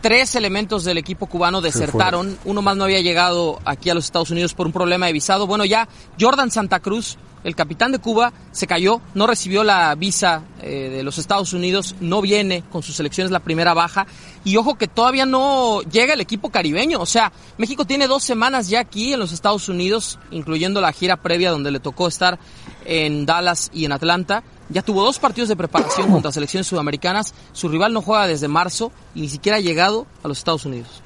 [0.00, 2.38] tres elementos del equipo cubano desertaron.
[2.44, 5.46] Uno más no había llegado aquí a los Estados Unidos por un problema de visado.
[5.46, 10.42] Bueno, ya Jordan Santa Cruz, el capitán de Cuba, se cayó, no recibió la visa
[10.62, 14.06] eh, de los Estados Unidos, no viene con sus selecciones la primera baja.
[14.44, 17.00] Y ojo que todavía no llega el equipo caribeño.
[17.00, 21.16] O sea, México tiene dos semanas ya aquí en los Estados Unidos, incluyendo la gira
[21.16, 22.38] previa donde le tocó estar
[22.84, 24.42] en Dallas y en Atlanta.
[24.70, 27.34] Ya tuvo dos partidos de preparación contra selecciones sudamericanas.
[27.52, 31.02] Su rival no juega desde marzo y ni siquiera ha llegado a los Estados Unidos.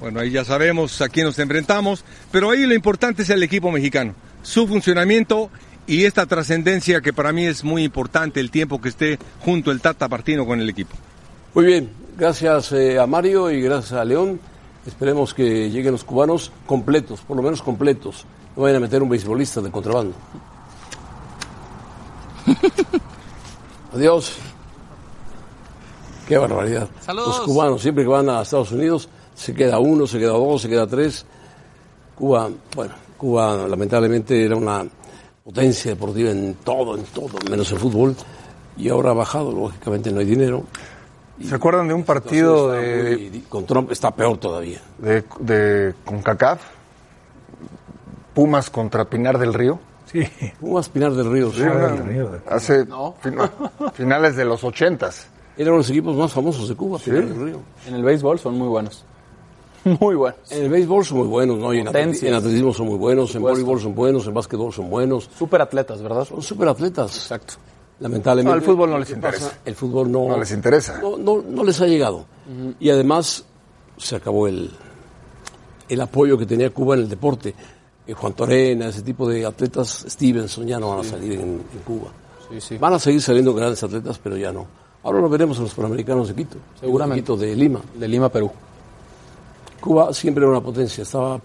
[0.00, 3.70] Bueno, ahí ya sabemos a quién nos enfrentamos, pero ahí lo importante es el equipo
[3.70, 5.48] mexicano, su funcionamiento
[5.86, 9.80] y esta trascendencia que para mí es muy importante, el tiempo que esté junto el
[9.80, 10.96] Tata Martino con el equipo.
[11.54, 14.40] Muy bien, gracias eh, a Mario y gracias a León.
[14.86, 18.24] Esperemos que lleguen los cubanos completos, por lo menos completos.
[18.56, 20.14] No vayan a meter un beisbolista de contrabando.
[23.94, 24.36] Adiós.
[26.26, 26.88] Qué barbaridad.
[27.00, 27.38] Saludos.
[27.38, 30.68] Los cubanos, siempre que van a Estados Unidos, se queda uno, se queda dos, se
[30.68, 31.26] queda tres.
[32.14, 34.84] Cuba, bueno, Cuba lamentablemente era una
[35.44, 38.14] potencia deportiva en todo, en todo, menos en fútbol.
[38.76, 40.64] Y ahora ha bajado, lógicamente no hay dinero.
[41.46, 44.80] ¿Se acuerdan de un partido de, muy- con Trump está peor todavía.
[44.98, 46.60] de, de CONCACAF?
[48.34, 49.78] Pumas contra Pinar del Río.
[50.12, 50.22] Sí.
[50.60, 51.50] Pumas Pinar del Río.
[51.52, 53.38] Sí, una- hace fin-
[53.94, 55.26] finales de los ochentas.
[55.56, 57.58] Eran los equipos más famosos de Cuba, Pinar del Río.
[57.86, 59.04] En el béisbol son muy buenos.
[60.00, 60.38] Muy buenos.
[60.52, 61.74] En el béisbol son muy buenos, ¿no?
[61.74, 62.22] Y en, atleti- Potencias.
[62.30, 65.28] en atletismo son muy buenos, en voleibol son buenos, en básquetbol son buenos.
[65.36, 66.24] Super atletas, ¿verdad?
[66.24, 67.16] Son super atletas.
[67.16, 67.54] Exacto.
[67.98, 68.54] Lamentablemente.
[68.54, 69.46] No, el fútbol no les ¿qué interesa.
[69.48, 69.58] pasa?
[69.64, 71.00] El fútbol no, No les interesa.
[71.02, 72.26] No, no, no les ha llegado.
[72.78, 73.44] Y además
[73.96, 74.70] se acabó el,
[75.88, 77.52] el apoyo que tenía Cuba en el deporte.
[78.06, 81.78] Eh, Juan Torena, ese tipo de atletas, Stevenson, ya no van a salir en, en
[81.84, 82.08] Cuba.
[82.50, 82.78] Sí, sí.
[82.78, 84.66] Van a seguir saliendo grandes atletas, pero ya no.
[85.04, 86.56] Ahora lo veremos en los Panamericanos de Quito.
[86.78, 87.22] Seguramente.
[87.22, 87.80] Quito de Lima.
[87.94, 88.50] De Lima, Perú.
[89.80, 91.02] Cuba siempre era una potencia.
[91.02, 91.40] Estaba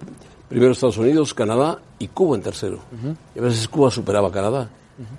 [0.47, 2.79] primero Estados Unidos, Canadá y Cuba en tercero.
[3.35, 4.69] Y a veces Cuba superaba a Canadá.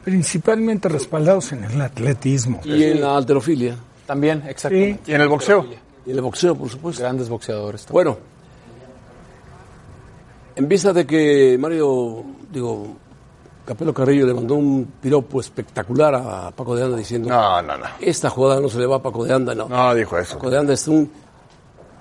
[0.04, 2.60] Principalmente respaldados en el atletismo.
[2.64, 3.76] Y en la alterofilia.
[4.06, 5.10] También, exactamente.
[5.10, 5.66] ¿Y en el boxeo?
[6.06, 7.02] Y en el boxeo, por supuesto.
[7.02, 7.84] Grandes boxeadores.
[7.84, 7.92] también.
[8.04, 8.18] Bueno,
[10.58, 12.88] en vista de que Mario, digo,
[13.64, 17.84] Capelo Carrillo le mandó un piropo espectacular a Paco de Anda diciendo, No, no, no.
[18.00, 19.68] esta jugada no se le va a Paco de Anda, no.
[19.68, 20.34] No dijo eso.
[20.34, 21.10] Paco de Anda es un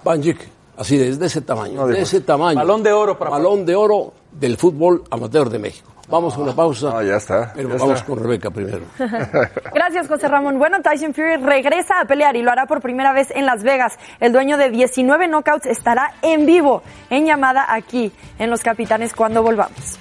[0.03, 0.39] Banjic,
[0.77, 2.57] así de, de ese tamaño, No de ese tamaño.
[2.57, 5.91] Balón de oro para Balón de oro del fútbol amateur de México.
[6.09, 7.51] Vamos a una pausa, No, ya está.
[7.53, 8.05] pero ya vamos está.
[8.05, 8.85] con Rebeca primero.
[9.73, 10.57] Gracias, José Ramón.
[10.57, 13.97] Bueno, Tyson Fury regresa a pelear y lo hará por primera vez en Las Vegas.
[14.21, 19.43] El dueño de 19 knockouts estará en vivo en llamada aquí en Los Capitanes cuando
[19.43, 19.99] volvamos.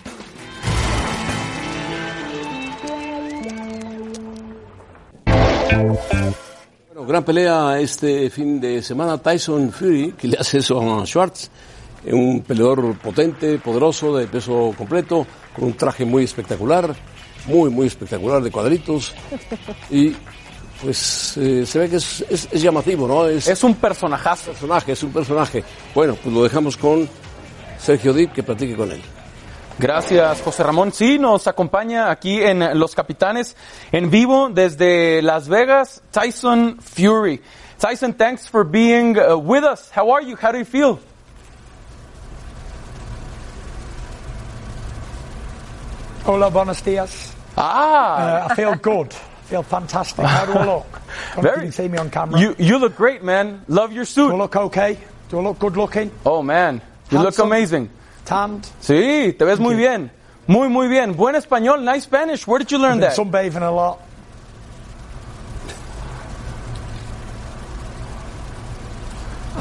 [6.88, 9.18] Bueno, gran pelea este fin de semana.
[9.18, 11.50] Tyson Fury, que le hace eso a Schwartz.
[12.10, 16.94] Un peleador potente, poderoso, de peso completo, con un traje muy espectacular,
[17.46, 19.12] muy, muy espectacular, de cuadritos.
[19.90, 20.14] Y
[20.82, 23.26] pues eh, se ve que es, es- es llamativo, ¿no?
[23.26, 24.50] Es, Es un personajazo.
[24.52, 25.64] personaje, es un personaje.
[25.94, 27.08] Bueno, pues lo dejamos con
[27.78, 29.00] Sergio Dip, que platique con él.
[29.78, 30.90] Gracias, José Ramón.
[30.92, 33.56] Sí, nos acompaña aquí en Los Capitanes
[33.92, 37.42] en vivo desde Las Vegas, Tyson Fury.
[37.78, 39.90] Tyson, thanks for being uh, with us.
[39.94, 40.34] How are you?
[40.40, 40.98] How do you feel?
[46.26, 47.32] Hola, buenos días.
[47.56, 49.12] Ah, Uh, I feel good.
[49.48, 50.24] feel fantastic.
[50.24, 50.86] How do I look?
[51.40, 52.38] Don't if you see me on camera.
[52.40, 53.62] you you look great, man.
[53.68, 54.28] Love your suit.
[54.30, 54.98] do I look okay?
[55.30, 56.10] Do I look good looking?
[56.24, 57.88] Oh man, you look amazing.
[58.24, 58.64] Tanned?
[58.80, 60.10] Sí, te ves muy bien.
[60.48, 61.12] Muy, muy bien.
[61.14, 62.46] Buen español, nice Spanish.
[62.46, 63.14] Where did you learn that?
[63.16, 63.98] sunbathing a lot.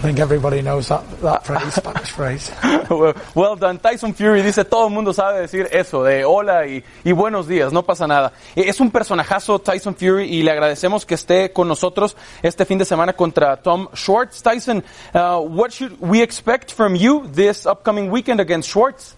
[0.05, 2.51] Think everybody knows that, that phrase, Spanish phrase.
[2.89, 3.79] well, well done.
[3.79, 7.73] Tyson Fury dice, todo el mundo sabe decir eso, de hola y, y buenos días,
[7.73, 8.31] no pasa nada.
[8.55, 12.77] Eh, Es un personajazo Tyson Fury y le agradecemos que esté con nosotros este fin
[12.77, 14.43] de semana contra Tom Schwartz.
[14.43, 14.83] Tyson,
[15.15, 19.15] uh, what should we expect from you this upcoming weekend against Schwartz?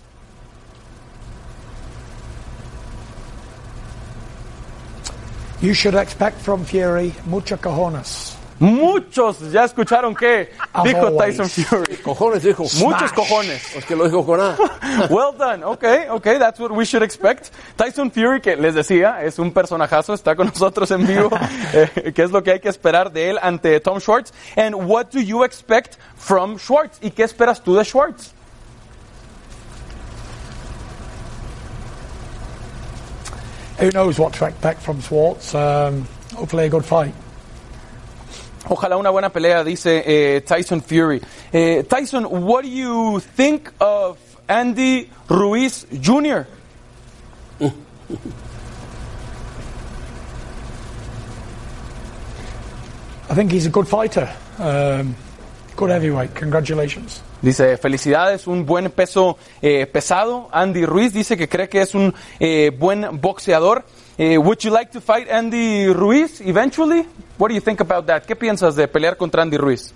[5.59, 8.36] You should expect from Fury mucha cojones.
[8.59, 10.51] Muchos ya escucharon que
[10.83, 11.11] dijo.
[11.11, 11.97] Tyson Fury.
[11.97, 12.63] Cojones dijo.
[12.63, 13.13] Muchos Smash.
[13.13, 13.75] cojones.
[13.75, 14.55] Es que lo dijo con A.
[15.09, 15.63] well done.
[15.63, 17.51] Okay, okay, that's what we should expect.
[17.75, 21.29] Tyson Fury, que les decía, es un personajazo, está con nosotros en vivo,
[21.73, 24.33] eh, que es lo que hay que esperar de él ante Tom Schwartz.
[24.55, 26.97] And what do you expect from Schwartz?
[27.01, 28.33] ¿Y qué esperas tú de Schwartz?
[33.79, 35.53] Who knows what to expect from Swartz?
[35.53, 37.13] Um, hopefully a good fight.
[38.69, 41.21] Ojalá una buena pelea, dice eh, Tyson Fury.
[41.51, 46.45] Eh, Tyson, what do you think of Andy Ruiz Jr.?
[53.29, 54.29] I think he's a good fighter.
[54.57, 55.15] Um,
[55.75, 56.33] good heavyweight.
[56.33, 57.21] Congratulations.
[57.41, 60.49] Dice, felicidades, un buen peso eh, pesado.
[60.51, 63.85] Andy Ruiz dice que cree que es un eh, buen boxeador.
[64.19, 67.05] Eh, would you like to fight Andy Ruiz eventually?
[67.37, 68.25] What do you think about that?
[68.25, 69.93] ¿Qué piensas de pelear contra Andy Ruiz?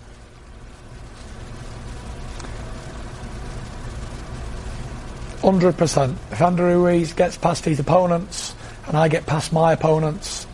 [5.41, 6.15] Hundred percent.
[6.31, 8.53] If Andrew Ruiz gets past his opponents
[8.85, 10.45] and I get past my opponents,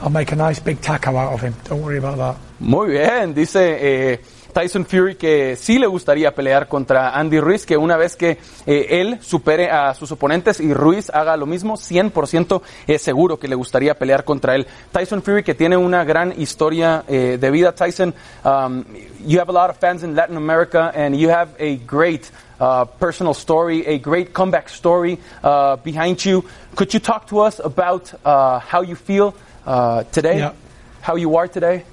[0.00, 1.54] I'll make a nice big taco out of him.
[1.62, 2.36] Don't worry about that.
[2.58, 4.18] Muy bien, dice eh,
[4.56, 8.86] Tyson Fury que sí le gustaría pelear contra Andy Ruiz, que una vez que eh,
[8.88, 13.54] él supere a sus oponentes y Ruiz haga lo mismo, 100% es seguro que le
[13.54, 14.66] gustaría pelear contra él.
[14.92, 17.74] Tyson Fury que tiene una gran historia eh, de vida.
[17.74, 18.14] Tyson,
[18.46, 18.82] um,
[19.26, 22.86] you have a lot of fans in Latin America and you have a great uh,
[22.98, 26.42] personal story, a great comeback story uh, behind you.
[26.74, 29.34] Could you talk to us about uh, how you feel
[29.66, 30.38] uh, today?
[30.38, 30.54] Yeah.
[31.02, 31.84] How you are today?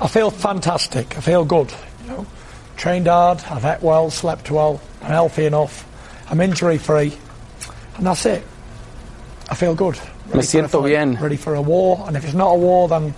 [0.00, 1.16] I feel fantastic.
[1.16, 1.72] I feel good.
[2.04, 2.26] You know,
[2.76, 3.42] trained hard.
[3.50, 4.80] I've ate well, slept well.
[5.02, 5.84] I'm healthy enough.
[6.30, 7.16] I'm injury free,
[7.96, 8.44] and that's it.
[9.48, 9.98] I feel good.
[9.98, 11.14] Ready for a siento fight, bien.
[11.20, 13.14] Ready for a war, and if it's not a war, then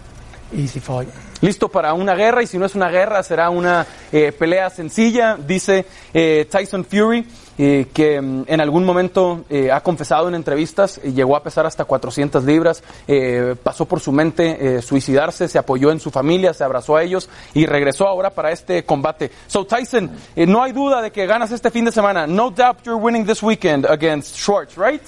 [0.53, 1.09] easy fight.
[1.41, 5.37] listo para una guerra y si no es una guerra será una eh, pelea sencilla,
[5.37, 7.27] dice eh, Tyson Fury,
[7.59, 11.67] eh, que mm, en algún momento eh, ha confesado en entrevistas, eh, llegó a pesar
[11.67, 16.55] hasta 400 libras, eh, pasó por su mente eh, suicidarse, se apoyó en su familia,
[16.55, 19.31] se abrazó a ellos y regresó ahora para este combate.
[19.47, 22.27] So Tyson, no hay duda de que ganas este fin de semana.
[22.27, 25.03] No doubt you're winning this weekend against Schwartz, right?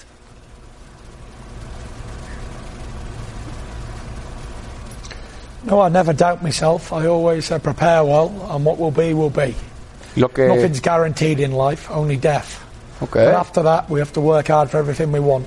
[5.62, 6.90] No, I never doubt myself.
[6.92, 9.54] I always uh, prepare well, and what will be, will be.
[10.16, 12.60] Lo que Nothing's guaranteed in life, only death.
[13.02, 13.24] Okay.
[13.24, 15.46] But after that, we have to work hard for everything we want.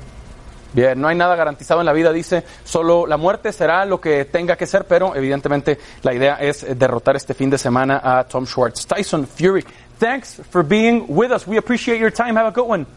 [0.73, 4.25] Bien, no hay nada garantizado en la vida, dice, solo la muerte será lo que
[4.25, 8.23] tenga que ser, pero evidentemente la idea es eh, derrotar este fin de semana a
[8.23, 8.87] Tom Schwartz.
[8.87, 9.63] Tyson Fury,
[9.99, 11.45] thanks for being with us.
[11.45, 12.35] We appreciate your time.
[12.35, 12.87] Have a good one.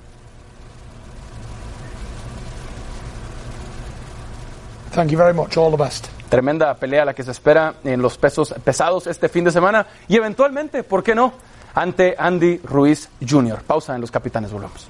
[4.92, 5.58] Thank you very much.
[5.58, 6.08] All the best.
[6.30, 10.16] Tremenda pelea la que se espera en los pesos pesados este fin de semana y
[10.16, 11.34] eventualmente, ¿por qué no?
[11.76, 13.62] Ante Andy Ruiz Jr.
[13.62, 14.88] Pausa en Los Capitanes, volvemos.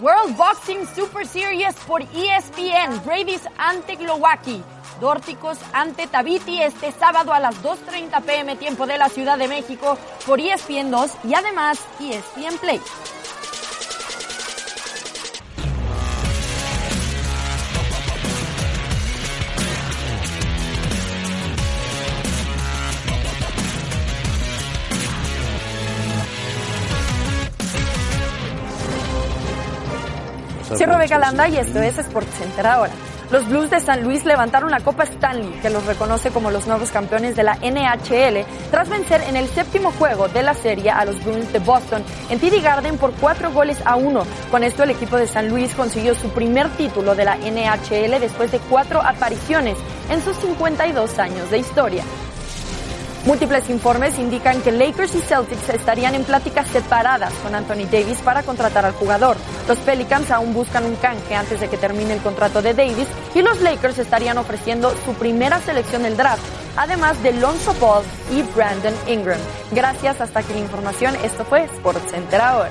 [0.00, 3.00] World Boxing Super Series por ESPN.
[3.06, 4.60] Bravis ante Glowacki.
[5.00, 9.96] Dórticos ante Tabiti este sábado a las 2.30 pm tiempo de la Ciudad de México
[10.26, 12.80] por ESPN 2 y además ESPN Play.
[30.68, 32.92] Soy Rebeca Landa y esto es SportsCenter ahora.
[33.30, 36.90] Los Blues de San Luis levantaron la Copa Stanley, que los reconoce como los nuevos
[36.90, 41.22] campeones de la NHL, tras vencer en el séptimo juego de la serie a los
[41.22, 44.24] Bruins de Boston en TD Garden por cuatro goles a uno.
[44.50, 48.50] Con esto, el equipo de San Luis consiguió su primer título de la NHL después
[48.50, 49.76] de cuatro apariciones
[50.10, 52.04] en sus 52 años de historia.
[53.24, 58.42] Múltiples informes indican que Lakers y Celtics estarían en pláticas separadas con Anthony Davis para
[58.42, 59.36] contratar al jugador.
[59.66, 63.42] Los Pelicans aún buscan un canje antes de que termine el contrato de Davis y
[63.42, 66.42] los Lakers estarían ofreciendo su primera selección del draft,
[66.76, 69.40] además de Lonzo Ball y Brandon Ingram.
[69.72, 71.14] Gracias, hasta aquí la información.
[71.22, 72.70] Esto fue SportsCenter ahora.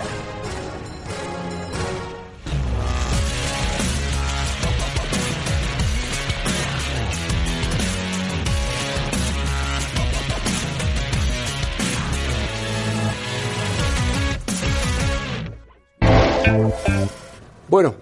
[17.69, 17.93] Bueno,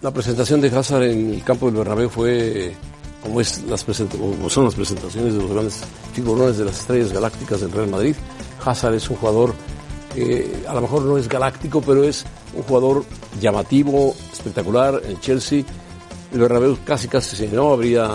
[0.00, 2.74] la presentación de Hazard en el campo del Bernabéu fue
[3.22, 5.80] como, es las como son las presentaciones de los grandes
[6.14, 8.16] figurones de las estrellas galácticas del Real Madrid.
[8.64, 9.54] Hazard es un jugador
[10.14, 13.04] que a lo mejor no es galáctico, pero es un jugador
[13.38, 15.02] llamativo, espectacular.
[15.04, 15.62] En Chelsea,
[16.32, 18.08] el Bernabéu casi casi se llenó, habría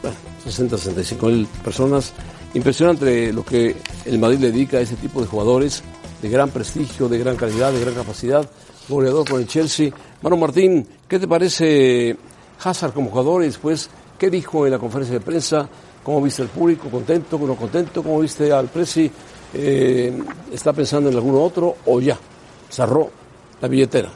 [0.00, 2.14] bueno, 60, 65 mil personas.
[2.54, 3.76] Impresionante lo que
[4.06, 5.82] el Madrid le dedica a ese tipo de jugadores
[6.22, 8.48] de gran prestigio, de gran calidad, de gran capacidad.
[8.88, 9.92] Goleador con el Chelsea.
[10.20, 12.16] Mano Martín, ¿qué te parece
[12.64, 13.88] Hazard como jugador y después
[14.18, 15.68] qué dijo en la conferencia de prensa?
[16.02, 16.88] ¿Cómo viste al público?
[16.88, 17.38] ¿Contento?
[17.38, 18.02] ¿No contento?
[18.02, 19.08] ¿Cómo viste al Presi?
[19.54, 20.12] Eh,
[20.52, 22.18] ¿Está pensando en alguno otro o ya?
[22.68, 23.08] Cerró
[23.60, 24.10] la billetera.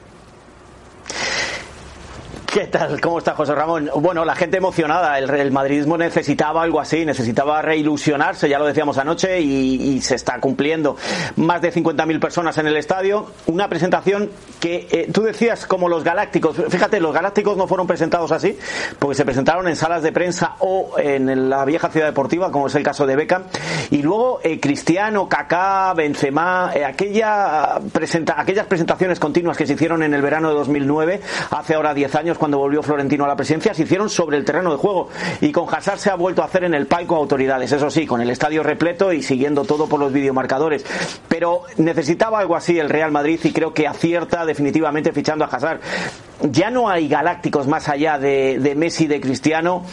[2.52, 3.00] ¿Qué tal?
[3.00, 3.88] ¿Cómo está José Ramón?
[3.96, 5.18] Bueno, la gente emocionada.
[5.18, 10.38] El, el madridismo necesitaba algo así, necesitaba reilusionarse, ya lo decíamos anoche, y, se está
[10.38, 10.98] cumpliendo.
[11.36, 13.24] Más de 50.000 personas en el estadio.
[13.46, 14.28] Una presentación
[14.60, 16.54] que eh, tú decías como los galácticos.
[16.68, 18.58] Fíjate, los galácticos no fueron presentados así,
[18.98, 22.74] porque se presentaron en salas de prensa o en la vieja ciudad deportiva, como es
[22.74, 23.44] el caso de Beckham.
[23.90, 30.02] Y luego eh, Cristiano, Kaká, Benzema, eh, aquella presenta, aquellas presentaciones continuas que se hicieron
[30.02, 33.72] en el verano de 2009, hace ahora 10 años, cuando volvió Florentino a la presidencia,
[33.72, 35.10] se hicieron sobre el terreno de juego.
[35.40, 38.20] Y con Hazard se ha vuelto a hacer en el palco autoridades, eso sí, con
[38.20, 40.84] el estadio repleto y siguiendo todo por los videomarcadores.
[41.28, 45.82] Pero necesitaba algo así el Real Madrid y creo que acierta definitivamente fichando a Hazard.
[46.50, 49.84] Ya no hay galácticos más allá de, Messi, de Cristiano,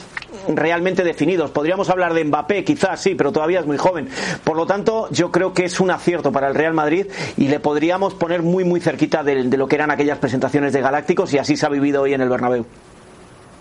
[0.48, 1.52] realmente definidos.
[1.52, 4.10] Podríamos hablar de Mbappé, quizás sí, pero todavía es muy joven.
[4.44, 7.60] Por lo tanto, yo creo que es un acierto para el Real Madrid y le
[7.60, 11.38] podríamos poner muy, muy cerquita de, de lo que eran aquellas presentaciones de Galácticos y
[11.38, 12.66] así se ha vivido hoy en el Bernabéu.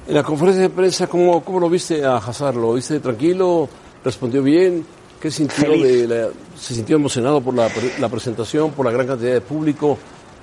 [0.07, 2.57] En la conferencia de prensa, ¿cómo, cómo lo viste a Hazard?
[2.57, 3.69] ¿Lo viste tranquilo?
[4.05, 4.87] ¿Respondió bien?
[5.21, 7.69] ¿Qué sintió de la- ¿Se sintió emocionado por la,
[8.01, 9.99] la presentación, por la gran cantidad de público?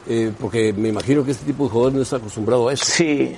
[0.08, 2.86] Eh, porque me imagino que este tipo de jugador no está acostumbrado a eso.
[2.86, 3.36] Sí.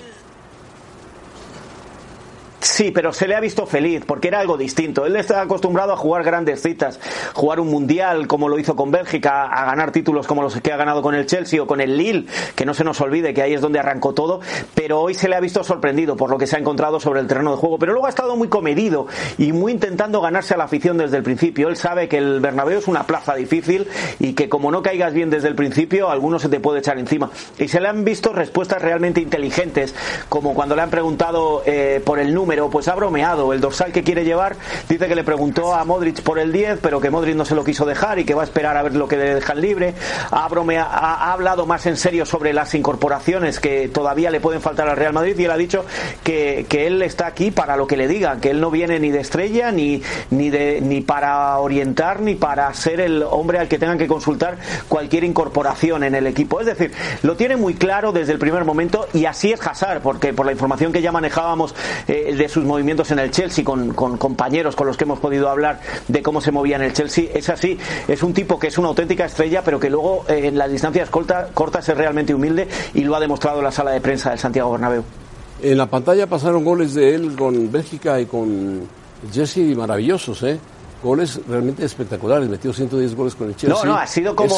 [2.60, 5.06] Sí, pero se le ha visto feliz porque era algo distinto.
[5.06, 7.00] Él está acostumbrado a jugar grandes citas,
[7.34, 10.78] jugar un mundial como lo hizo con Bélgica, a ganar títulos como los que ha
[10.78, 13.54] ganado con el Chelsea o con el Lille, que no se nos olvide que ahí
[13.54, 14.42] es donde arrancó todo.
[14.74, 17.28] Pero hoy se le ha visto sorprendido por lo que se ha encontrado sobre el
[17.28, 17.78] terreno de juego.
[17.78, 19.06] Pero luego ha estado muy comedido
[19.38, 21.70] y muy intentando ganarse a la afición desde el principio.
[21.70, 23.88] Él sabe que el Bernabéu es una plaza difícil
[24.20, 27.30] y que como no caigas bien desde el principio, algunos se te puede echar encima.
[27.60, 29.94] Y se le han visto respuestas realmente inteligentes,
[30.28, 33.54] como cuando le han preguntado eh, por el número, pues ha bromeado.
[33.54, 34.56] El dorsal que quiere llevar,
[34.90, 37.64] dice que le preguntó a Modric por el 10, pero que Modric no se lo
[37.64, 39.94] quiso dejar y que va a esperar a ver lo que le dejan libre.
[40.32, 44.62] Ha, bromea- ha, ha hablado más en serio sobre las incorporaciones que todavía le pueden
[44.62, 45.86] faltar al Real Madrid y él ha dicho
[46.24, 49.12] que, que él está aquí para lo que le digan, que él no viene ni
[49.12, 53.78] de estrella, ni, ni, de, ni para orientar, ni para ser el hombre al que
[53.80, 56.60] tengan que consultar cualquier incorporación en el equipo.
[56.60, 56.92] Es decir,
[57.24, 60.52] lo tiene muy claro desde el primer momento y así es Hazard, porque por la
[60.52, 61.76] información que ya manejábamos
[62.08, 65.80] eh, de sus movimientos en el Chelsea con, compañeros con los que hemos podido hablar
[66.08, 67.78] de cómo se movía en el Chelsea, es así.
[68.08, 71.10] Es un tipo que es una auténtica estrella, pero que luego eh, en las distancias
[71.10, 74.72] corta- cortas es realmente humilde y lo ha demostrado la sala de prensa del Santiago
[74.72, 75.04] Bernabéu.
[75.62, 78.82] En la pantalla pasaron goles de él con Bélgica y con
[79.34, 80.60] Jesse maravillosos, ¿eh?
[81.04, 82.50] Goles realmente espectaculares.
[82.50, 83.84] Metió 110 goles con el Chelsea.
[83.84, 84.56] No, no, ha sido como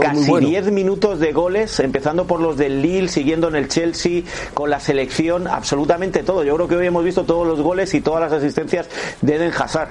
[0.00, 0.48] casi bueno.
[0.48, 4.22] 10 minutos de goles, empezando por los del Lille, siguiendo en el Chelsea,
[4.54, 6.42] con la selección, absolutamente todo.
[6.42, 8.88] Yo creo que hoy hemos visto todos los goles y todas las asistencias
[9.20, 9.90] de Eden Hazard.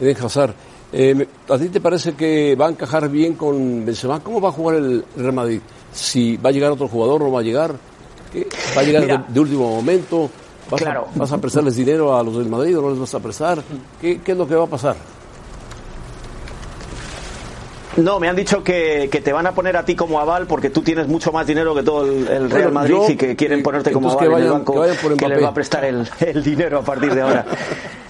[0.00, 0.54] Eden Hazard.
[0.92, 4.20] Eh, ¿A ti te parece que va a encajar bien con Benzema?
[4.20, 5.60] ¿Cómo va a jugar el Real Madrid?
[5.92, 7.74] Si va a llegar otro jugador, no va a llegar.
[8.32, 8.48] ¿Qué?
[8.76, 9.24] ¿Va a llegar Mira.
[9.28, 10.30] de, de último momento?
[10.70, 11.08] ¿Vas, Claro.
[11.14, 13.58] a, ¿Vas a prestarles dinero a los del Madrid o no les vas a prestar?
[14.00, 14.96] ¿Qué, qué es lo que va a pasar?
[17.96, 20.70] No, me han dicho que, que te van a poner a ti como aval porque
[20.70, 23.34] tú tienes mucho más dinero que todo el, el Real Bueno, Madrid yo, y que
[23.34, 25.84] quieren eh, ponerte como aval que en el banco que que les va a prestar
[25.84, 27.44] el, el dinero a partir de ahora.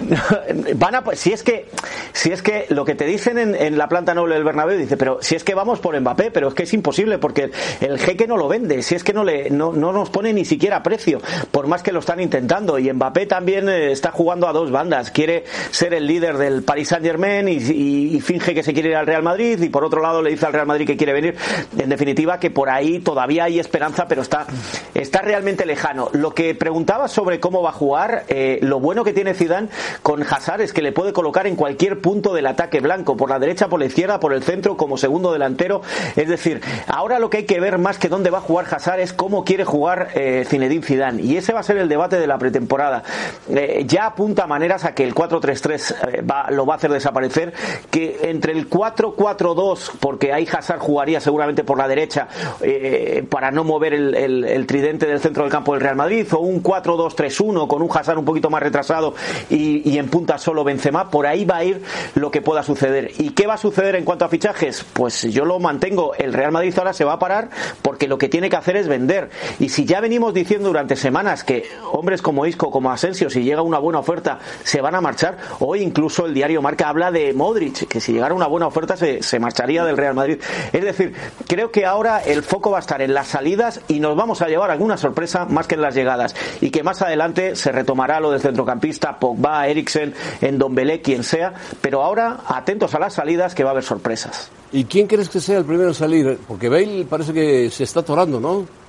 [0.76, 1.66] Van a, si es que
[2.12, 4.96] si es que lo que te dicen en, en la planta noble del Bernabéu dice
[4.96, 8.26] pero si es que vamos por Mbappé pero es que es imposible porque el jeque
[8.26, 11.20] no lo vende si es que no le no, no nos pone ni siquiera precio
[11.50, 12.78] por más que lo están intentando.
[12.78, 16.88] Y Mbappé también eh, está jugando a dos bandas quiere ser el líder del Paris
[16.88, 20.22] Saint Germain y, finge que se quiere ir al Real Madrid y por otro lado
[20.22, 21.36] le dice al Real Madrid que quiere venir.
[21.76, 24.46] En definitiva que por ahí todavía hay esperanza pero está
[24.94, 26.10] está realmente lejano.
[26.12, 29.68] Lo que preguntabas sobre cómo va a jugar eh, lo bueno que tiene Zidane
[30.02, 33.38] con Hazard es que le puede colocar en cualquier punto del ataque blanco, por la
[33.38, 35.82] derecha, por la izquierda, por el centro, como segundo delantero.
[36.16, 39.00] Es decir, ahora lo que hay que ver más que dónde va a jugar Hazard
[39.00, 41.22] es cómo quiere jugar eh, Zinedine Zidane.
[41.22, 43.02] Y ese va a ser el debate de la pretemporada.
[43.48, 47.52] Eh, ya apunta maneras a que el 4-3-3 eh, va- lo va a hacer desaparecer,
[47.90, 52.28] que entre el 4-4-2, porque ahí Hazard jugaría seguramente por la derecha
[52.60, 56.38] eh, para no mover el, el- tridente del centro del campo del Real Madrid, o
[56.38, 59.14] un 4-2-3-1 con un Hazard un poquito más retrasado
[59.48, 61.82] y, y en punta solo Benzema, por ahí va a ir
[62.14, 63.12] lo que pueda suceder.
[63.18, 64.84] ¿Y qué va a suceder en cuanto a fichajes?
[64.92, 67.50] Pues yo lo mantengo, el Real Madrid ahora se va a parar
[67.82, 69.30] porque lo que tiene que hacer es vender.
[69.58, 73.62] Y si ya venimos diciendo durante semanas que hombres como Isco, como Asensio, si llega
[73.62, 77.88] una buena oferta, se van a marchar, hoy incluso el diario Marca habla de Modric,
[77.88, 80.38] que si llegara una buena oferta se, se marcharía del Real Madrid.
[80.72, 81.14] Es decir,
[81.46, 84.48] creo que ahora el foco va a estar en las salidas y nos vamos a
[84.48, 86.34] llevar alguna sorpresa más que en las llegadas.
[86.60, 91.54] Y que más adelante se retomará lo del centrocampista, Pogba, Eriksen, Endombele, quien sea.
[91.80, 94.50] Pero ahora atentos a las salidas que va a haber sorpresas.
[94.72, 96.38] ¿Y quién crees que sea el primero en salir?
[96.46, 98.79] Porque Bale parece que se está atorando, ¿no?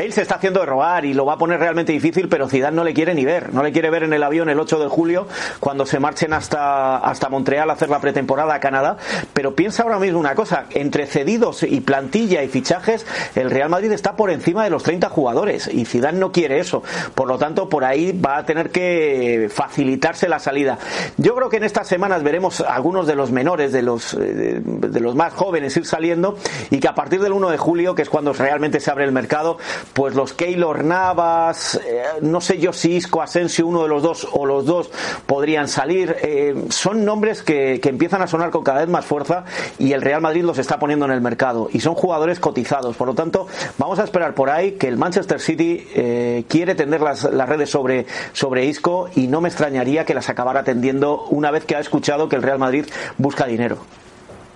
[0.00, 2.74] Bale se está haciendo de robar y lo va a poner realmente difícil, pero Zidane
[2.74, 3.52] no le quiere ni ver.
[3.52, 5.26] No le quiere ver en el avión el 8 de julio
[5.58, 8.96] cuando se marchen hasta, hasta Montreal a hacer la pretemporada a Canadá.
[9.34, 13.92] Pero piensa ahora mismo una cosa, entre cedidos y plantilla y fichajes, el Real Madrid
[13.92, 16.82] está por encima de los 30 jugadores y Zidane no quiere eso.
[17.14, 20.78] Por lo tanto, por ahí va a tener que facilitarse la salida.
[21.18, 25.00] Yo creo que en estas semanas veremos algunos de los menores, de los, eh, de
[25.00, 26.38] los más jóvenes ir saliendo
[26.70, 29.12] y que a partir del 1 de julio, que es cuando realmente se abre el
[29.12, 29.58] mercado,
[29.92, 34.28] pues los Keylor Navas, eh, no sé yo si Isco, Asensio, uno de los dos
[34.32, 34.90] o los dos
[35.26, 36.16] podrían salir.
[36.22, 39.44] Eh, son nombres que, que empiezan a sonar con cada vez más fuerza
[39.78, 42.96] y el Real Madrid los está poniendo en el mercado y son jugadores cotizados.
[42.96, 43.46] Por lo tanto,
[43.78, 47.70] vamos a esperar por ahí que el Manchester City eh, quiere tender las, las redes
[47.70, 51.80] sobre, sobre Isco y no me extrañaría que las acabara tendiendo una vez que ha
[51.80, 52.86] escuchado que el Real Madrid
[53.18, 53.78] busca dinero.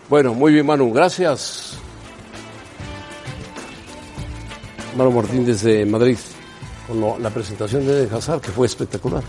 [0.09, 1.79] Bueno, muy bien, Manu, gracias.
[4.97, 6.17] Manu Martín desde Madrid,
[6.87, 9.23] con lo- la presentación de Hazard, que fue espectacular.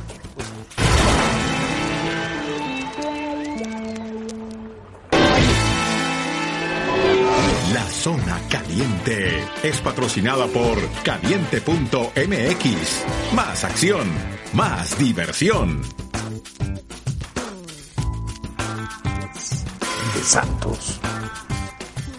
[7.74, 13.04] La zona caliente es patrocinada por caliente.mx.
[13.34, 14.08] Más acción,
[14.54, 15.82] más diversión.
[20.14, 21.00] De Santos.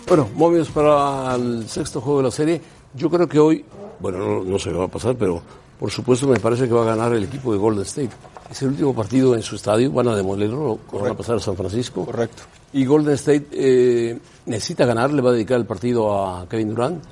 [0.08, 2.60] Bueno, momios para el sexto juego de la serie.
[2.96, 3.64] Yo creo que hoy,
[4.00, 5.42] bueno, no, no sé qué va a pasar, pero
[5.78, 8.10] por supuesto me parece que va a ganar el equipo de Golden State.
[8.50, 11.56] Es el último partido en su estadio, van a demolerlo, van a pasar a San
[11.56, 12.06] Francisco.
[12.06, 12.44] Correcto.
[12.72, 17.04] Y Golden State eh, necesita ganar, le va a dedicar el partido a Kevin Durant.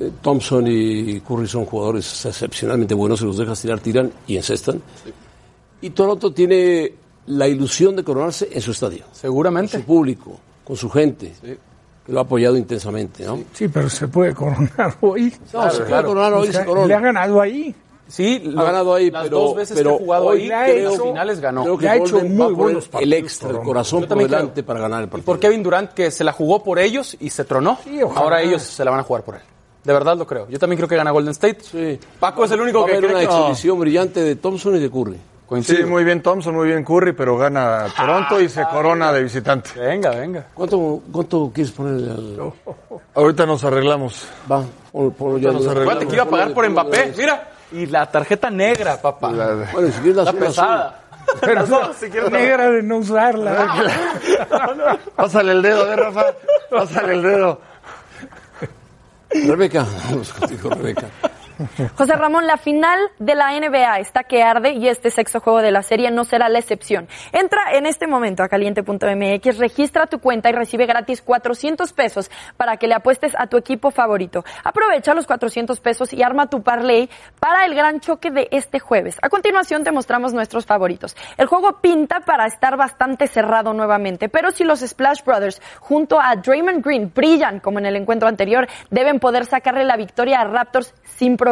[0.00, 4.82] Eh, Thompson y Curry son jugadores excepcionalmente buenos, se los dejas tirar, tiran y encestan.
[5.80, 6.92] Y Toronto tiene
[7.26, 9.04] la ilusión de coronarse en su estadio.
[9.12, 9.72] Seguramente.
[9.72, 11.58] Con su público, con su gente, que
[12.10, 13.38] lo ha apoyado intensamente, ¿no?
[13.52, 15.34] Sí, pero se puede coronar hoy.
[15.52, 16.86] No, se puede coronar hoy, O sea, se corona.
[16.86, 17.74] Le ha ganado ahí.
[18.08, 20.90] Sí, ha ganado ahí, las pero, dos veces pero que ha jugado ahí, ha creo,
[20.94, 21.62] hecho- finales ganó.
[21.62, 24.30] Creo que ha hecho Golden muy a buenos el partidos, extra, el corazón por también
[24.30, 24.66] delante creo.
[24.66, 25.26] para ganar el Y partido.
[25.26, 27.78] por Kevin Durant, que se la jugó por ellos y se tronó.
[28.02, 28.20] ojalá.
[28.20, 29.42] Ahora ellos se la van a jugar por él.
[29.84, 30.48] De verdad lo creo.
[30.48, 31.58] Yo también creo que gana Golden State.
[31.62, 32.00] Sí.
[32.18, 33.36] Paco es el único Va a que haber cree una que...
[33.38, 35.16] exhibición brillante de Thompson y de Curry.
[35.62, 39.70] Sí, muy bien Thompson, muy bien Curry, pero gana Toronto y se corona de visitante.
[39.78, 40.46] Venga, venga.
[40.54, 42.52] ¿Cuánto, cuánto quieres ponerle al...?
[43.14, 44.28] Ahorita nos arreglamos.
[44.50, 44.62] Va,
[45.40, 45.50] ya.
[45.50, 46.04] Nos arreglamos.
[46.04, 47.14] Que iba a pagar por Mbappé.
[47.16, 47.48] Mira.
[47.72, 49.28] Y la tarjeta negra, papá.
[49.72, 51.00] Bueno, si quieres la La pesada.
[51.40, 53.98] Pero dos, si quieres, negra de no usarla.
[55.16, 56.24] Pásale el dedo, ¿eh, Rafa?
[56.70, 57.60] Pásale el dedo.
[59.30, 61.06] Rebeca, vamos contigo, Rebeca.
[61.96, 65.70] José Ramón, la final de la NBA está que arde y este sexto juego de
[65.70, 67.08] la serie no será la excepción.
[67.32, 72.76] Entra en este momento a caliente.mx, registra tu cuenta y recibe gratis 400 pesos para
[72.76, 74.44] que le apuestes a tu equipo favorito.
[74.64, 79.16] Aprovecha los 400 pesos y arma tu parlay para el gran choque de este jueves.
[79.22, 81.16] A continuación te mostramos nuestros favoritos.
[81.36, 86.36] El juego pinta para estar bastante cerrado nuevamente, pero si los Splash Brothers junto a
[86.36, 90.94] Draymond Green brillan como en el encuentro anterior, deben poder sacarle la victoria a Raptors
[91.16, 91.49] sin problema.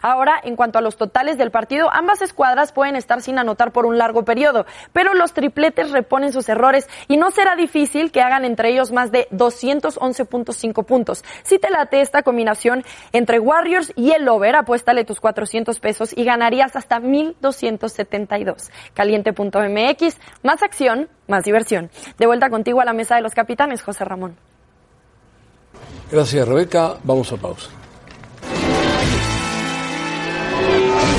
[0.00, 3.86] Ahora, en cuanto a los totales del partido, ambas escuadras pueden estar sin anotar por
[3.86, 8.44] un largo periodo, pero los tripletes reponen sus errores y no será difícil que hagan
[8.44, 11.24] entre ellos más de 211.5 puntos.
[11.42, 16.24] Si te late esta combinación entre Warriors y el over, apuéstale tus 400 pesos y
[16.24, 18.70] ganarías hasta 1.272.
[18.94, 21.90] Caliente.mx, más acción, más diversión.
[22.18, 24.36] De vuelta contigo a la mesa de los capitanes, José Ramón.
[26.10, 26.96] Gracias, Rebeca.
[27.02, 27.83] Vamos a pausa.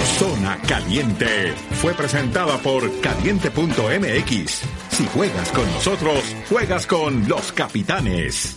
[0.05, 4.61] Zona Caliente fue presentada por caliente.mx.
[4.89, 8.55] Si juegas con nosotros, juegas con los capitanes.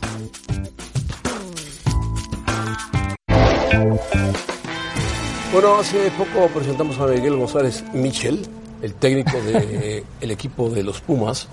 [5.53, 8.46] Bueno, hace poco presentamos a Miguel González Michel,
[8.82, 11.49] el técnico del equipo de los Pumas,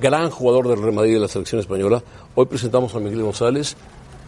[0.00, 2.00] gran jugador del Real Madrid de la selección española.
[2.36, 3.74] Hoy presentamos a Miguel González.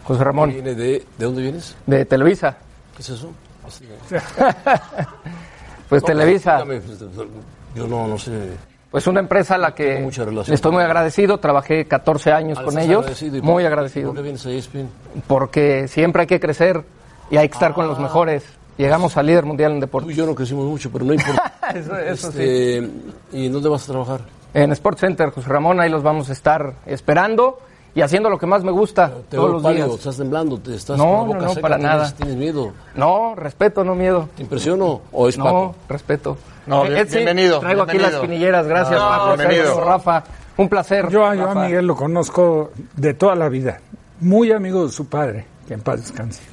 [0.03, 0.49] José Ramón.
[0.51, 1.75] Viene de, ¿De dónde vienes?
[1.85, 2.57] De Televisa.
[2.97, 3.31] ¿Qué es eso?
[5.89, 6.53] pues No, Televisa.
[6.63, 6.81] dígame,
[7.75, 8.31] Yo no, no sé.
[8.89, 10.53] Pues una empresa a la que mucha relación.
[10.53, 11.37] estoy muy agradecido.
[11.39, 12.99] Trabajé 14 años Ah, con ¿estás ellos.
[12.99, 13.37] agradecido?
[13.37, 14.07] ¿Y por Muy qué- agradecido.
[14.09, 14.89] ¿Por qué vienes a ESPN?
[15.27, 16.83] Porque siempre hay que crecer
[17.29, 18.43] y hay que estar con los mejores.
[18.77, 20.07] Llegamos al líder mundial en deporte.
[20.07, 21.53] Tú y yo no crecimos mucho, pero no importa.
[21.73, 23.13] eso eso Este, sí.
[23.31, 24.21] ¿Y en dónde vas a trabajar?
[24.53, 27.59] En Sports Center, José Ramón, ahí los vamos a estar esperando
[27.93, 29.97] y haciendo lo que más me gusta Te todos veo los pálido, días.
[29.99, 32.13] estás temblando, te estás No, con la no, boca no, seca, para tienes- nada.
[32.15, 32.71] ¿Tienes miedo?
[32.95, 34.29] No, respeto, no miedo.
[34.35, 35.75] ¿Te impresiono o es No, Paco?
[35.89, 36.37] respeto.
[36.67, 39.81] No, Eh, bien- sí, bienvenido, Traigo aquí las pinilleras, gracias, No, Paco, bienvenido.
[39.83, 40.23] Rafa.
[40.57, 41.09] Un placer.
[41.09, 41.55] Yo, yo a.
[41.65, 43.79] Miguel lo conozco de toda la vida.
[44.19, 46.43] Muy amigo de su padre, que en paz descanse.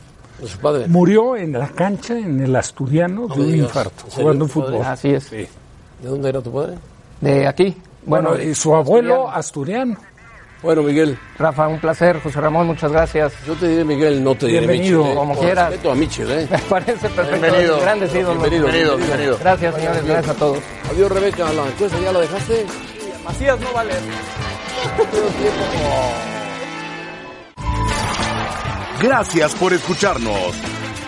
[0.40, 0.86] ¿De su padre?
[0.88, 3.68] Murió en la cancha, en el Asturiano, No de un digas.
[3.68, 4.82] infarto, ¿En serio, jugando fútbol.
[4.84, 5.30] Así es.
[5.30, 5.48] ¿De
[6.02, 6.74] dónde era tu padre?
[7.20, 7.76] De aquí.
[8.06, 9.96] Bueno, Bueno, y su abuelo asturiano.
[10.62, 11.16] Bueno, Miguel.
[11.38, 12.20] Rafa, un placer.
[12.20, 13.32] José Ramón, muchas gracias.
[13.46, 14.98] Yo te diré Miguel, no te diré Bienvenido.
[15.04, 15.12] Michel.
[15.12, 15.16] ¿eh?
[15.16, 15.70] Como Con quieras.
[15.70, 16.48] respeto a Michel, ¿eh?
[16.50, 17.40] Me parece perfecto.
[17.40, 17.80] Bienvenido.
[17.80, 18.32] Grandes ídolos.
[18.42, 19.38] Bienvenido, Bienvenido, bienvenido.
[19.38, 20.04] Gracias, señores.
[20.04, 20.58] Gracias a todos.
[20.90, 21.52] Adiós, Rebeca.
[21.52, 22.66] La encuesta ya la dejaste.
[23.24, 23.92] Macías no vale.
[29.00, 30.54] Gracias por escucharnos.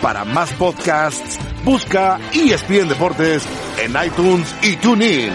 [0.01, 3.43] Para más podcasts, busca ESPN Deportes
[3.83, 5.31] en iTunes y TuneIn.